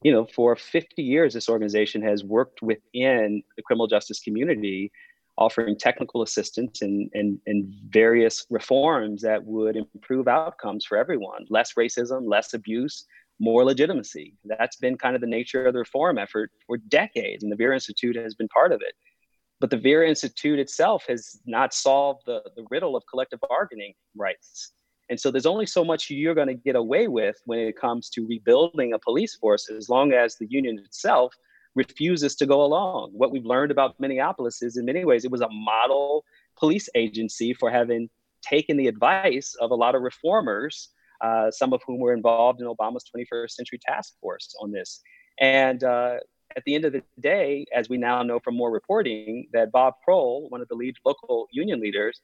[0.02, 4.92] you know, for 50 years, this organization has worked within the criminal justice community,
[5.38, 11.72] offering technical assistance and, and, and various reforms that would improve outcomes for everyone less
[11.72, 13.06] racism, less abuse,
[13.40, 14.36] more legitimacy.
[14.44, 17.74] That's been kind of the nature of the reform effort for decades, and the Vera
[17.74, 18.94] Institute has been part of it.
[19.60, 24.72] But the Vera Institute itself has not solved the, the riddle of collective bargaining rights.
[25.10, 28.08] And so there's only so much you're going to get away with when it comes
[28.10, 31.34] to rebuilding a police force as long as the union itself
[31.74, 33.10] refuses to go along.
[33.12, 36.24] What we've learned about Minneapolis is, in many ways, it was a model
[36.56, 38.08] police agency for having
[38.42, 40.90] taken the advice of a lot of reformers,
[41.24, 45.00] uh, some of whom were involved in Obama's 21st Century Task Force on this.
[45.40, 46.16] And uh,
[46.56, 49.94] at the end of the day, as we now know from more reporting, that Bob
[50.04, 52.20] Kroll, one of the lead local union leaders,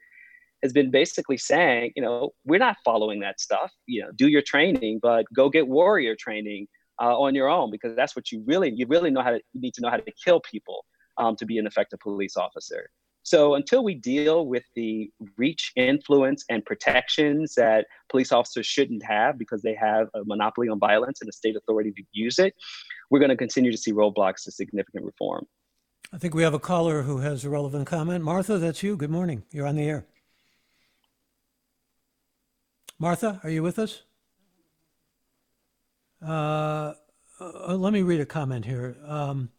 [0.63, 3.73] has been basically saying, you know, we're not following that stuff.
[3.87, 6.69] You know, do your training, but go get warrior training
[7.01, 9.61] uh, on your own because that's what you really you really know how to you
[9.61, 10.85] need to know how to kill people
[11.17, 12.91] um, to be an effective police officer.
[13.31, 19.39] So until we deal with the reach, influence, and protections that police officers shouldn't have
[19.39, 22.57] because they have a monopoly on violence and a state authority to use it,
[23.09, 25.47] we're going to continue to see roadblocks to significant reform.
[26.13, 28.25] I think we have a caller who has a relevant comment.
[28.25, 28.97] Martha, that's you.
[28.97, 29.45] Good morning.
[29.53, 30.07] You're on the air.
[32.99, 34.03] Martha, are you with us?
[36.21, 36.95] Uh,
[37.41, 38.97] uh, let me read a comment here.
[39.07, 39.51] Um,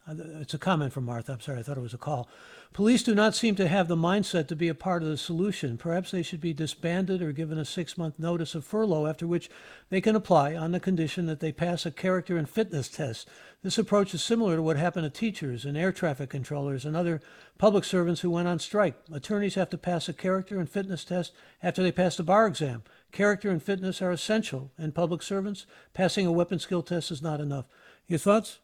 [0.41, 1.31] it's a comment from Martha.
[1.31, 2.27] I'm sorry, I thought it was a call.
[2.73, 5.77] Police do not seem to have the mindset to be a part of the solution.
[5.77, 9.49] Perhaps they should be disbanded or given a six month notice of furlough, after which
[9.89, 13.27] they can apply on the condition that they pass a character and fitness test.
[13.61, 17.19] This approach is similar to what happened to teachers and air traffic controllers and other
[17.57, 18.95] public servants who went on strike.
[19.11, 22.83] Attorneys have to pass a character and fitness test after they pass the bar exam.
[23.11, 25.65] Character and fitness are essential in public servants.
[25.93, 27.65] Passing a weapon skill test is not enough.
[28.07, 28.59] Your thoughts,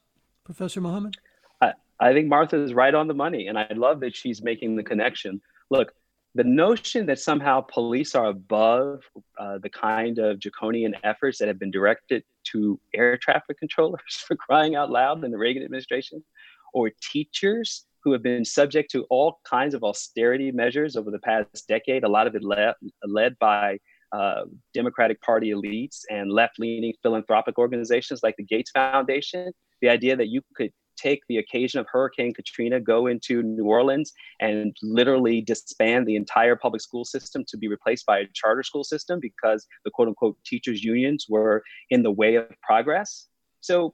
[0.45, 1.17] Professor Muhammad?
[1.99, 4.83] I, think Martha is right on the money, and I love that she's making the
[4.83, 5.41] connection.
[5.69, 5.93] Look,
[6.35, 9.01] the notion that somehow police are above
[9.39, 14.35] uh, the kind of draconian efforts that have been directed to air traffic controllers for
[14.35, 16.23] crying out loud in the Reagan administration,
[16.73, 21.67] or teachers who have been subject to all kinds of austerity measures over the past
[21.67, 23.77] decade, a lot of it le- led by
[24.11, 24.43] uh,
[24.73, 29.51] Democratic Party elites and left leaning philanthropic organizations like the Gates Foundation.
[29.81, 34.13] The idea that you could take the occasion of Hurricane Katrina, go into New Orleans,
[34.39, 38.83] and literally disband the entire public school system to be replaced by a charter school
[38.83, 43.27] system because the quote unquote teachers' unions were in the way of progress.
[43.61, 43.93] So,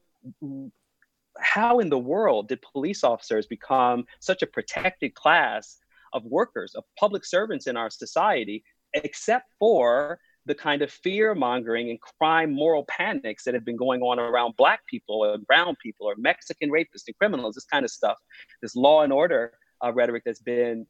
[1.39, 5.80] how in the world did police officers become such a protected class
[6.14, 11.89] of workers, of public servants in our society except for the kind of fear mongering
[11.89, 16.08] and crime moral panics that have been going on around black people or brown people
[16.08, 18.18] or Mexican rapists and criminals, this kind of stuff,
[18.62, 20.86] this law and order uh, rhetoric that's been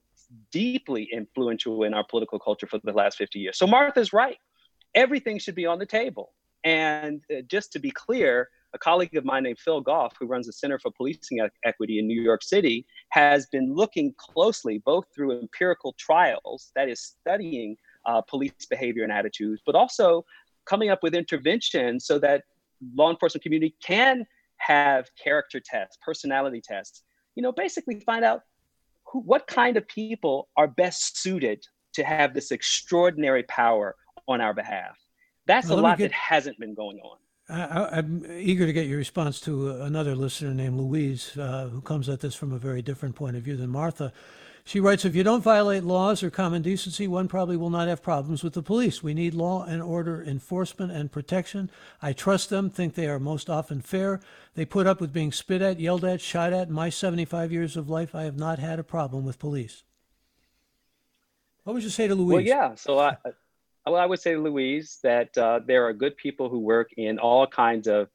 [0.51, 3.57] deeply influential in our political culture for the last 50 years.
[3.57, 4.37] So Martha's right.
[4.95, 6.33] Everything should be on the table.
[6.63, 10.47] And uh, just to be clear, a colleague of mine named Phil Goff, who runs
[10.47, 15.39] the Center for Policing Equity in New York City, has been looking closely both through
[15.39, 20.25] empirical trials, that is, studying uh, police behavior and attitudes, but also
[20.65, 22.43] coming up with interventions so that
[22.95, 24.25] law enforcement community can
[24.57, 27.03] have character tests, personality tests.
[27.35, 28.41] You know, basically find out
[29.05, 33.95] who, what kind of people are best suited to have this extraordinary power
[34.27, 34.97] on our behalf.
[35.45, 37.17] That's well, a lot get, that hasn't been going on.
[37.49, 42.07] I, am eager to get your response to another listener named Louise, uh, who comes
[42.07, 44.13] at this from a very different point of view than Martha.
[44.65, 48.01] She writes If you don't violate laws or common decency, one probably will not have
[48.01, 49.03] problems with the police.
[49.03, 51.69] We need law and order enforcement and protection.
[52.01, 54.21] I trust them, think they are most often fair.
[54.55, 56.69] They put up with being spit at, yelled at, shot at.
[56.69, 59.83] In my 75 years of life, I have not had a problem with police.
[61.63, 62.33] What would you say to Louise?
[62.33, 62.75] Well, yeah.
[62.75, 63.17] So I,
[63.85, 67.19] well, I would say to Louise that uh, there are good people who work in
[67.19, 68.07] all kinds of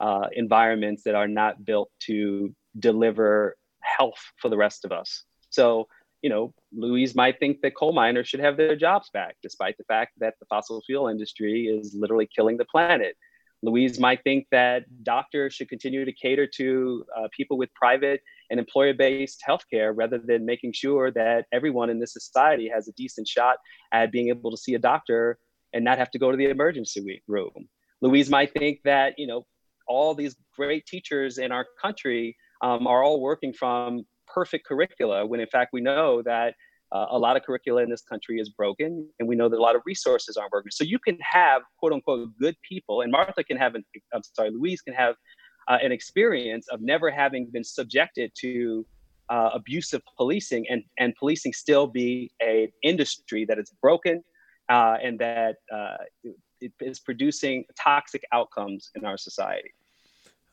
[0.00, 5.24] uh, environments that are not built to deliver health for the rest of us.
[5.50, 5.88] So,
[6.24, 9.84] you know, Louise might think that coal miners should have their jobs back, despite the
[9.84, 13.14] fact that the fossil fuel industry is literally killing the planet.
[13.62, 18.58] Louise might think that doctors should continue to cater to uh, people with private and
[18.58, 23.28] employer based healthcare rather than making sure that everyone in this society has a decent
[23.28, 23.56] shot
[23.92, 25.36] at being able to see a doctor
[25.74, 27.68] and not have to go to the emergency room.
[28.00, 29.44] Louise might think that, you know,
[29.86, 35.40] all these great teachers in our country um, are all working from perfect curricula when
[35.40, 36.54] in fact we know that
[36.92, 39.62] uh, a lot of curricula in this country is broken, and we know that a
[39.68, 40.70] lot of resources aren't working.
[40.70, 44.50] So you can have quote unquote good people, and Martha can have an, I'm sorry,
[44.50, 45.16] Louise can have
[45.66, 48.86] uh, an experience of never having been subjected to
[49.28, 54.22] uh, abusive policing, and and policing still be a industry that is broken,
[54.68, 55.96] uh, and that uh,
[56.60, 59.70] it is producing toxic outcomes in our society.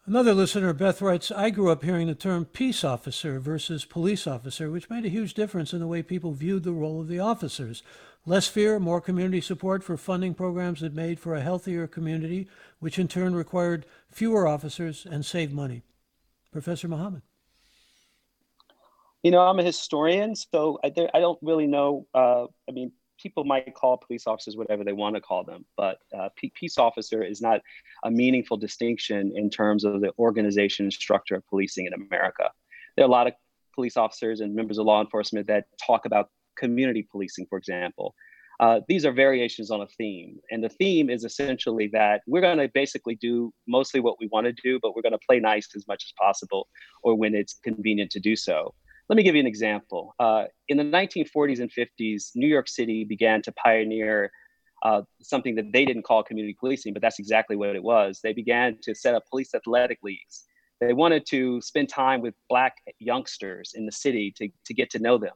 [0.07, 4.71] Another listener, Beth, writes I grew up hearing the term peace officer versus police officer,
[4.71, 7.83] which made a huge difference in the way people viewed the role of the officers.
[8.25, 12.47] Less fear, more community support for funding programs that made for a healthier community,
[12.79, 15.83] which in turn required fewer officers and saved money.
[16.51, 17.21] Professor Muhammad.
[19.21, 22.07] You know, I'm a historian, so I, I don't really know.
[22.13, 22.91] Uh, I mean,
[23.21, 27.23] people might call police officers whatever they want to call them, but uh, peace officer
[27.23, 27.61] is not
[28.03, 32.49] a meaningful distinction in terms of the organization and structure of policing in America.
[32.95, 33.33] There are a lot of
[33.75, 38.15] police officers and members of law enforcement that talk about community policing, for example.
[38.59, 40.37] Uh, these are variations on a theme.
[40.51, 44.45] And the theme is essentially that we're going to basically do mostly what we want
[44.45, 46.67] to do, but we're going to play nice as much as possible
[47.01, 48.75] or when it's convenient to do so.
[49.11, 50.15] Let me give you an example.
[50.21, 54.31] Uh, in the 1940s and 50s, New York City began to pioneer
[54.83, 58.21] uh, something that they didn't call community policing, but that's exactly what it was.
[58.23, 60.45] They began to set up police athletic leagues.
[60.79, 64.99] They wanted to spend time with Black youngsters in the city to, to get to
[64.99, 65.35] know them.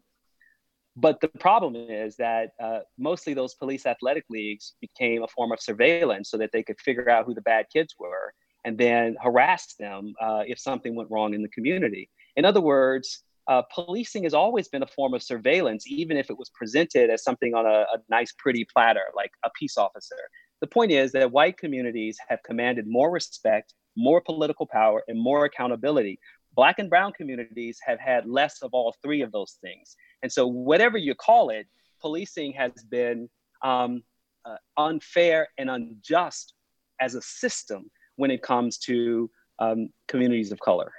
[0.95, 5.59] But the problem is that uh, mostly those police athletic leagues became a form of
[5.59, 9.75] surveillance so that they could figure out who the bad kids were and then harass
[9.77, 12.09] them uh, if something went wrong in the community.
[12.37, 16.37] In other words, uh, policing has always been a form of surveillance, even if it
[16.37, 20.15] was presented as something on a, a nice, pretty platter, like a peace officer.
[20.61, 25.45] The point is that white communities have commanded more respect, more political power, and more
[25.45, 26.19] accountability.
[26.55, 29.95] Black and brown communities have had less of all three of those things.
[30.23, 31.67] And so, whatever you call it,
[32.01, 33.29] policing has been
[33.61, 34.01] um,
[34.45, 36.53] uh, unfair and unjust
[37.01, 39.29] as a system when it comes to
[39.59, 40.91] um, communities of color.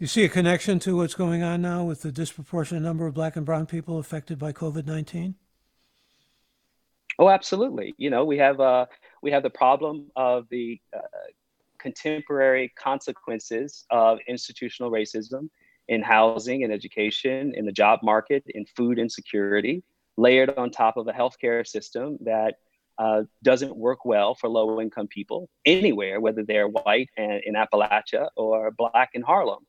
[0.00, 3.36] You see a connection to what's going on now with the disproportionate number of black
[3.36, 5.34] and brown people affected by COVID 19?
[7.18, 7.94] Oh, absolutely.
[7.98, 8.86] You know, we have uh,
[9.20, 11.00] we have the problem of the uh,
[11.78, 15.50] contemporary consequences of institutional racism
[15.88, 19.82] in housing and education, in the job market, in food insecurity,
[20.16, 22.54] layered on top of a healthcare system that
[22.96, 28.28] uh, doesn't work well for low income people anywhere, whether they're white and in Appalachia
[28.34, 29.66] or black in Harlem.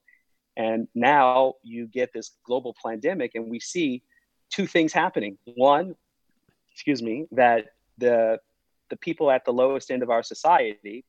[0.57, 4.03] And now you get this global pandemic, and we see
[4.49, 5.37] two things happening.
[5.55, 5.95] One,
[6.73, 8.39] excuse me, that the
[8.89, 11.05] the people at the lowest end of our society,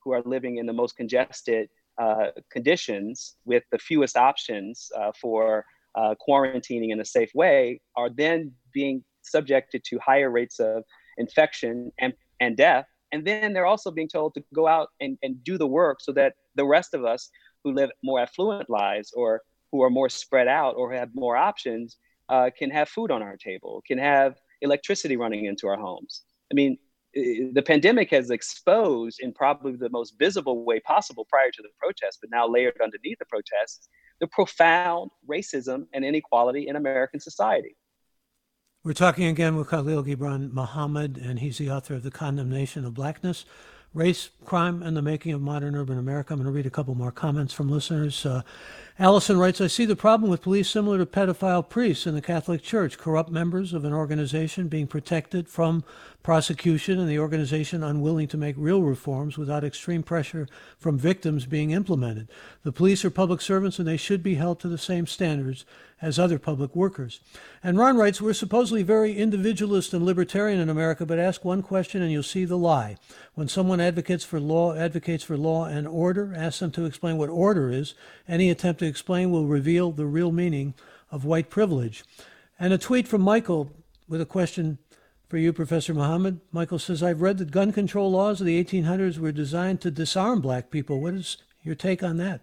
[0.00, 1.68] who are living in the most congested
[1.98, 5.64] uh, conditions with the fewest options uh, for
[5.94, 10.84] uh, quarantining in a safe way, are then being subjected to higher rates of
[11.18, 12.86] infection and, and death.
[13.12, 16.12] And then they're also being told to go out and, and do the work so
[16.12, 17.30] that the rest of us
[17.64, 21.96] who live more affluent lives or who are more spread out or have more options
[22.28, 26.22] uh, can have food on our table, can have electricity running into our homes.
[26.50, 26.78] I mean,
[27.14, 32.18] the pandemic has exposed in probably the most visible way possible prior to the protests,
[32.20, 33.88] but now layered underneath the protests,
[34.20, 37.76] the profound racism and inequality in American society.
[38.84, 42.94] We're talking again with Khalil Gibran Muhammad, and he's the author of The Condemnation of
[42.94, 43.44] Blackness
[43.94, 46.32] Race, Crime, and the Making of Modern Urban America.
[46.32, 48.24] I'm going to read a couple more comments from listeners.
[48.24, 48.40] Uh,
[48.98, 52.62] Allison writes I see the problem with police similar to pedophile priests in the Catholic
[52.62, 55.84] Church, corrupt members of an organization being protected from
[56.22, 61.72] prosecution, and the organization unwilling to make real reforms without extreme pressure from victims being
[61.72, 62.28] implemented.
[62.62, 65.66] The police are public servants and they should be held to the same standards
[66.02, 67.20] as other public workers.
[67.62, 72.02] And Ron writes, We're supposedly very individualist and libertarian in America, but ask one question
[72.02, 72.96] and you'll see the lie.
[73.34, 77.30] When someone advocates for law, advocates for law and order, ask them to explain what
[77.30, 77.94] order is.
[78.28, 80.74] Any attempt to explain will reveal the real meaning
[81.12, 82.04] of white privilege.
[82.58, 83.70] And a tweet from Michael
[84.08, 84.78] with a question
[85.28, 86.40] for you, Professor Muhammad.
[86.50, 90.40] Michael says, I've read that gun control laws of the 1800s were designed to disarm
[90.40, 91.00] black people.
[91.00, 92.40] What is your take on that?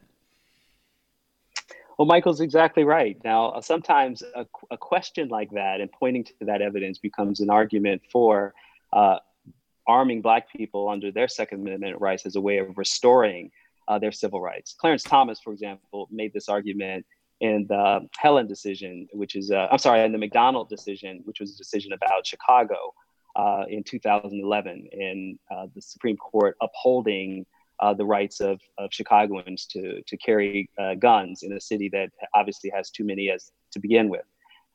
[1.99, 3.17] Well, Michael's exactly right.
[3.25, 7.49] Now, uh, sometimes a, a, question like that and pointing to that evidence becomes an
[7.49, 8.53] argument for
[8.93, 9.17] uh,
[9.85, 13.51] arming black people under their Second Amendment rights as a way of restoring
[13.89, 14.73] uh, their civil rights.
[14.79, 17.05] Clarence Thomas, for example, made this argument
[17.41, 21.53] in the Heller decision, which is, uh, I'm sorry, in the McDonald decision, which was
[21.53, 22.93] a decision about Chicago
[23.35, 27.45] uh, in 2011, and uh, the Supreme Court upholding
[27.81, 32.09] uh, the rights of, of Chicagoans to, to carry uh, guns in a city that
[32.33, 34.25] obviously has too many as to begin with.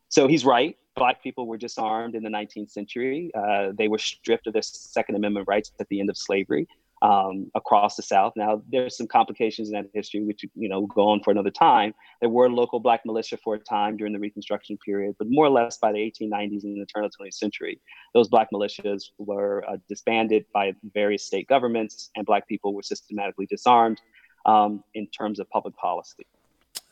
[0.09, 0.77] So he's right.
[0.97, 3.31] Black people were disarmed in the 19th century.
[3.35, 6.69] Uh, they were stripped of their Second Amendment rights at the end of slavery
[7.05, 8.33] um, across the South.
[8.35, 11.95] Now, there's some complications in that history, which you know go on for another time.
[12.21, 15.51] There were local black militia for a time during the Reconstruction period, but more or
[15.51, 17.79] less by the 1890s and the turn of the 20th century,
[18.15, 23.47] those black militias were uh, disbanded by various state governments, and black people were systematically
[23.47, 24.01] disarmed
[24.47, 26.27] um, in terms of public policy.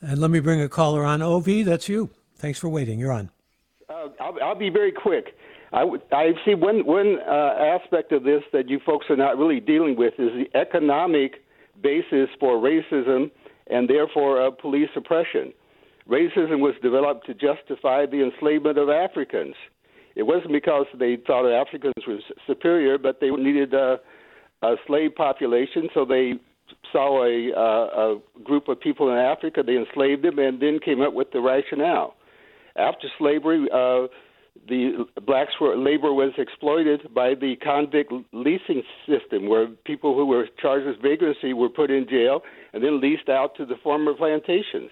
[0.02, 1.22] And let me bring a caller on.
[1.22, 2.10] Ov, that's you.
[2.36, 2.98] Thanks for waiting.
[2.98, 3.30] You're on.
[3.88, 5.36] Uh, I'll, I'll be very quick.
[5.72, 9.60] I, I see one one uh, aspect of this that you folks are not really
[9.60, 11.42] dealing with is the economic
[11.82, 13.30] basis for racism
[13.68, 15.52] and therefore uh, police oppression.
[16.08, 19.54] Racism was developed to justify the enslavement of Africans.
[20.14, 23.98] It wasn't because they thought Africans were superior, but they needed a,
[24.62, 26.34] a slave population, so they
[26.90, 31.14] saw a, a group of people in Africa, they enslaved them, and then came up
[31.14, 32.14] with the rationale.
[32.76, 34.08] After slavery, uh,
[34.68, 40.46] the blacks were labor was exploited by the convict leasing system, where people who were
[40.60, 42.42] charged with vagrancy were put in jail
[42.72, 44.90] and then leased out to the former plantations.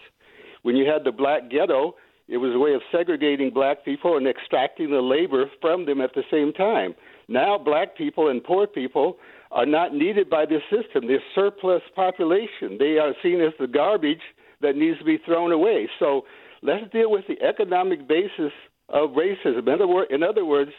[0.62, 1.94] When you had the black ghetto,
[2.28, 6.14] it was a way of segregating black people and extracting the labor from them at
[6.14, 6.94] the same time.
[7.28, 9.16] Now, black people and poor people
[9.50, 11.06] are not needed by this system.
[11.08, 12.76] They're surplus population.
[12.78, 14.22] They are seen as the garbage
[14.60, 15.88] that needs to be thrown away.
[15.98, 16.24] So
[16.62, 18.52] let's deal with the economic basis
[18.90, 19.66] of racism.
[19.66, 20.72] In other, word, in other words,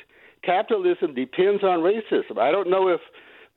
[0.44, 2.38] capitalism depends on racism.
[2.38, 3.02] I don't know if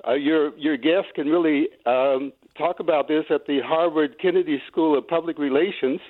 [0.07, 4.97] uh, your your guest can really um, talk about this at the Harvard Kennedy School
[4.99, 6.01] of Public Relations,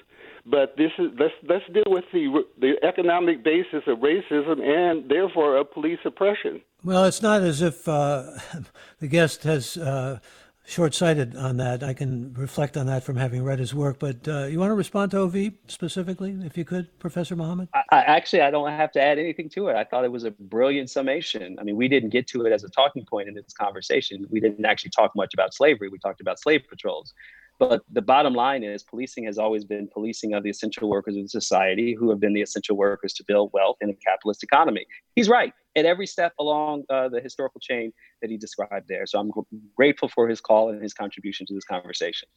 [0.47, 5.57] but this is let's let's deal with the the economic basis of racism and therefore
[5.57, 6.61] of police oppression.
[6.85, 8.39] Well, it's not as if uh,
[9.01, 9.77] the guest has.
[9.77, 10.19] Uh,
[10.67, 11.83] short-sighted on that.
[11.83, 13.99] I can reflect on that from having read his work.
[13.99, 17.69] But uh, you want to respond to OV specifically, if you could, Professor Muhammad?
[17.75, 19.77] I, I, actually, I don't have to add anything to it.
[19.77, 21.59] I thought it was a brilliant summation.
[21.61, 24.27] I mean, we didn't get to it as a talking point in this conversation.
[24.31, 25.89] We didn't actually talk much about slavery.
[25.89, 27.13] We talked about slave patrols.
[27.59, 31.31] But the bottom line is policing has always been policing of the essential workers of
[31.31, 34.87] society who have been the essential workers to build wealth in a capitalist economy.
[35.15, 37.93] He's right at every step along uh, the historical chain
[38.23, 39.07] that he described there.
[39.07, 39.31] So I'm
[39.77, 42.29] grateful for his call and his contribution to this conversation.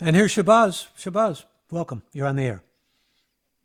[0.00, 0.88] And here's Shabazz.
[0.98, 2.02] Shabazz, welcome.
[2.12, 2.62] You're on the air.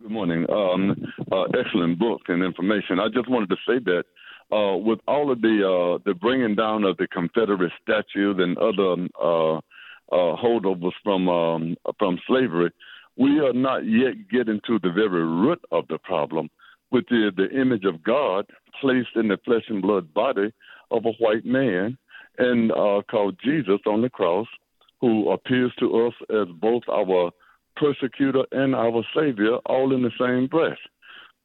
[0.01, 0.49] Good morning.
[0.49, 0.95] Um,
[1.31, 2.99] uh, excellent book and information.
[2.99, 4.03] I just wanted to say that
[4.55, 9.07] uh, with all of the uh, the bringing down of the Confederate statues and other
[10.11, 12.71] uh, holdovers from um, from slavery,
[13.17, 16.49] we are not yet getting to the very root of the problem,
[16.89, 18.45] which is the image of God
[18.79, 20.51] placed in the flesh and blood body
[20.91, 21.97] of a white man
[22.37, 24.47] and uh, called Jesus on the cross,
[24.99, 27.31] who appears to us as both our
[27.75, 30.77] persecutor and our savior, all in the same breath.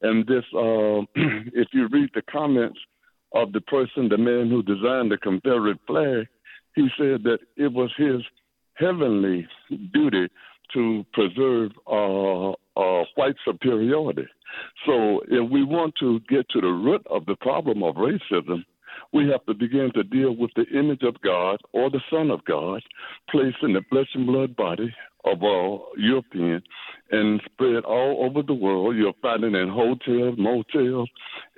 [0.03, 1.03] And this, uh,
[1.55, 2.79] if you read the comments
[3.35, 6.27] of the person, the man who designed the Confederate flag,
[6.75, 8.23] he said that it was his
[8.77, 9.47] heavenly
[9.93, 10.29] duty
[10.75, 14.27] to preserve uh, uh, white superiority.
[14.85, 18.65] So, if we want to get to the root of the problem of racism,
[19.13, 22.45] we have to begin to deal with the image of God or the Son of
[22.45, 22.83] God
[23.31, 24.93] placed in the flesh and blood body
[25.27, 26.63] of a European
[27.11, 28.97] and spread all over the world.
[28.97, 31.09] You'll find it in hotels, motels,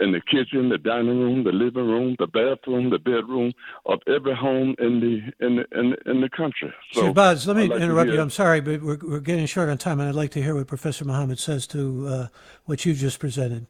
[0.01, 3.53] in the kitchen, the dining room, the living room, the bathroom, the bedroom
[3.87, 6.73] of every home in the in the in the, in the country.
[6.93, 8.21] So, Shabazz, let me like interrupt you.
[8.21, 10.67] I'm sorry, but we're we're getting short on time, and I'd like to hear what
[10.67, 12.27] Professor Muhammad says to uh,
[12.65, 13.67] what you just presented.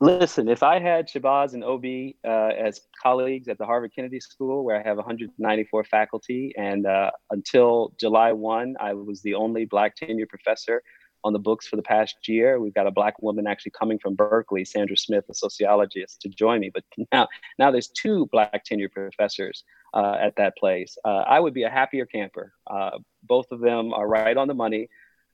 [0.00, 4.64] Listen, if I had Shabazz and OV uh, as colleagues at the Harvard Kennedy School,
[4.64, 9.96] where I have 194 faculty, and uh, until July 1, I was the only Black
[9.96, 10.82] tenure professor
[11.24, 12.60] on the books for the past year.
[12.60, 16.60] We've got a Black woman actually coming from Berkeley, Sandra Smith, a sociologist, to join
[16.60, 16.70] me.
[16.72, 17.26] But now,
[17.58, 20.96] now there's two Black tenure professors uh, at that place.
[21.04, 22.52] Uh, I would be a happier camper.
[22.68, 24.88] Uh, both of them are right on the money.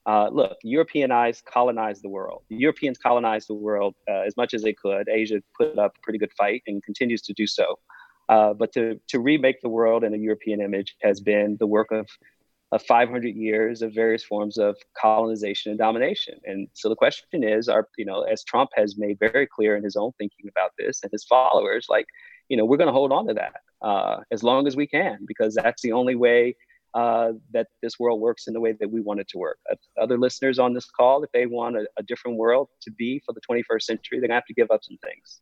[0.06, 2.42] Uh, look, Europeanized colonized the world.
[2.50, 5.08] The Europeans colonized the world uh, as much as they could.
[5.08, 7.78] Asia put up a pretty good fight and continues to do so.
[8.28, 11.90] Uh, but to, to remake the world in a European image has been the work
[11.90, 12.08] of,
[12.72, 16.38] of 500 years of various forms of colonization and domination.
[16.44, 19.84] And so the question is, are you know, as Trump has made very clear in
[19.84, 22.06] his own thinking about this and his followers, like,
[22.48, 25.18] you know, we're going to hold on to that uh, as long as we can
[25.26, 26.56] because that's the only way
[26.94, 29.58] uh, that this world works in the way that we want it to work.
[30.00, 33.32] Other listeners on this call, if they want a, a, different world to be for
[33.32, 35.40] the 21st century, they're going to have to give up some things.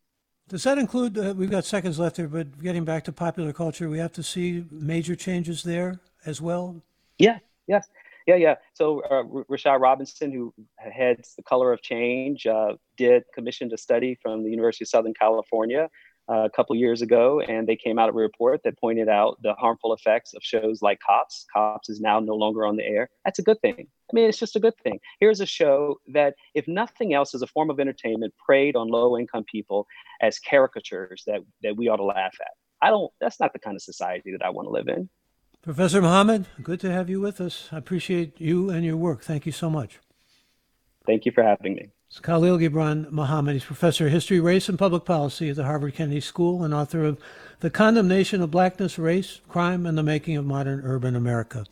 [0.49, 3.89] Does that include, uh, we've got seconds left here, but getting back to popular culture,
[3.89, 6.83] we have to see major changes there as well?
[7.19, 7.87] Yeah, yes.
[8.27, 8.55] Yeah, yeah.
[8.73, 14.17] So uh, Rashad Robinson, who heads the Color of Change, uh, did commissioned a study
[14.23, 15.89] from the University of Southern California
[16.29, 19.55] a couple years ago, and they came out with a report that pointed out the
[19.55, 21.47] harmful effects of shows like Cops.
[21.53, 23.11] Cops is now no longer on the air.
[23.25, 23.75] That's a good thing.
[23.79, 25.01] I mean, it's just a good thing.
[25.21, 29.45] Here's a show that, if nothing else, is a form of entertainment preyed on low-income
[29.51, 29.87] people
[30.21, 32.53] as caricatures that that we ought to laugh at.
[32.81, 33.11] I don't.
[33.21, 35.09] That's not the kind of society that I want to live in.
[35.63, 37.69] Professor Muhammad, good to have you with us.
[37.71, 39.23] I appreciate you and your work.
[39.23, 40.01] Thank you so much.
[41.07, 41.91] Thank you for having me.
[42.13, 43.55] It's Khalil Gibran Muhammad.
[43.55, 47.07] He's professor of history, race, and public policy at the Harvard Kennedy School and author
[47.07, 47.19] of
[47.61, 51.65] The Condemnation of Blackness, Race, Crime, and the Making of Modern Urban America.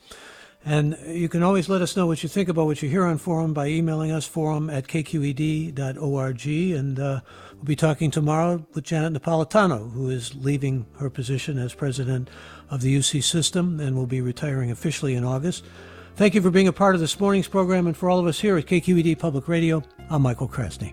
[0.65, 3.19] And you can always let us know what you think about what you hear on
[3.19, 6.47] Forum by emailing us, forum at kqed.org.
[6.47, 7.21] And uh,
[7.53, 12.31] we'll be talking tomorrow with Janet Napolitano, who is leaving her position as president
[12.71, 15.67] of the UC system and will be retiring officially in August.
[16.21, 18.39] Thank you for being a part of this morning's program, and for all of us
[18.39, 20.93] here at KQED Public Radio, I'm Michael Krasny.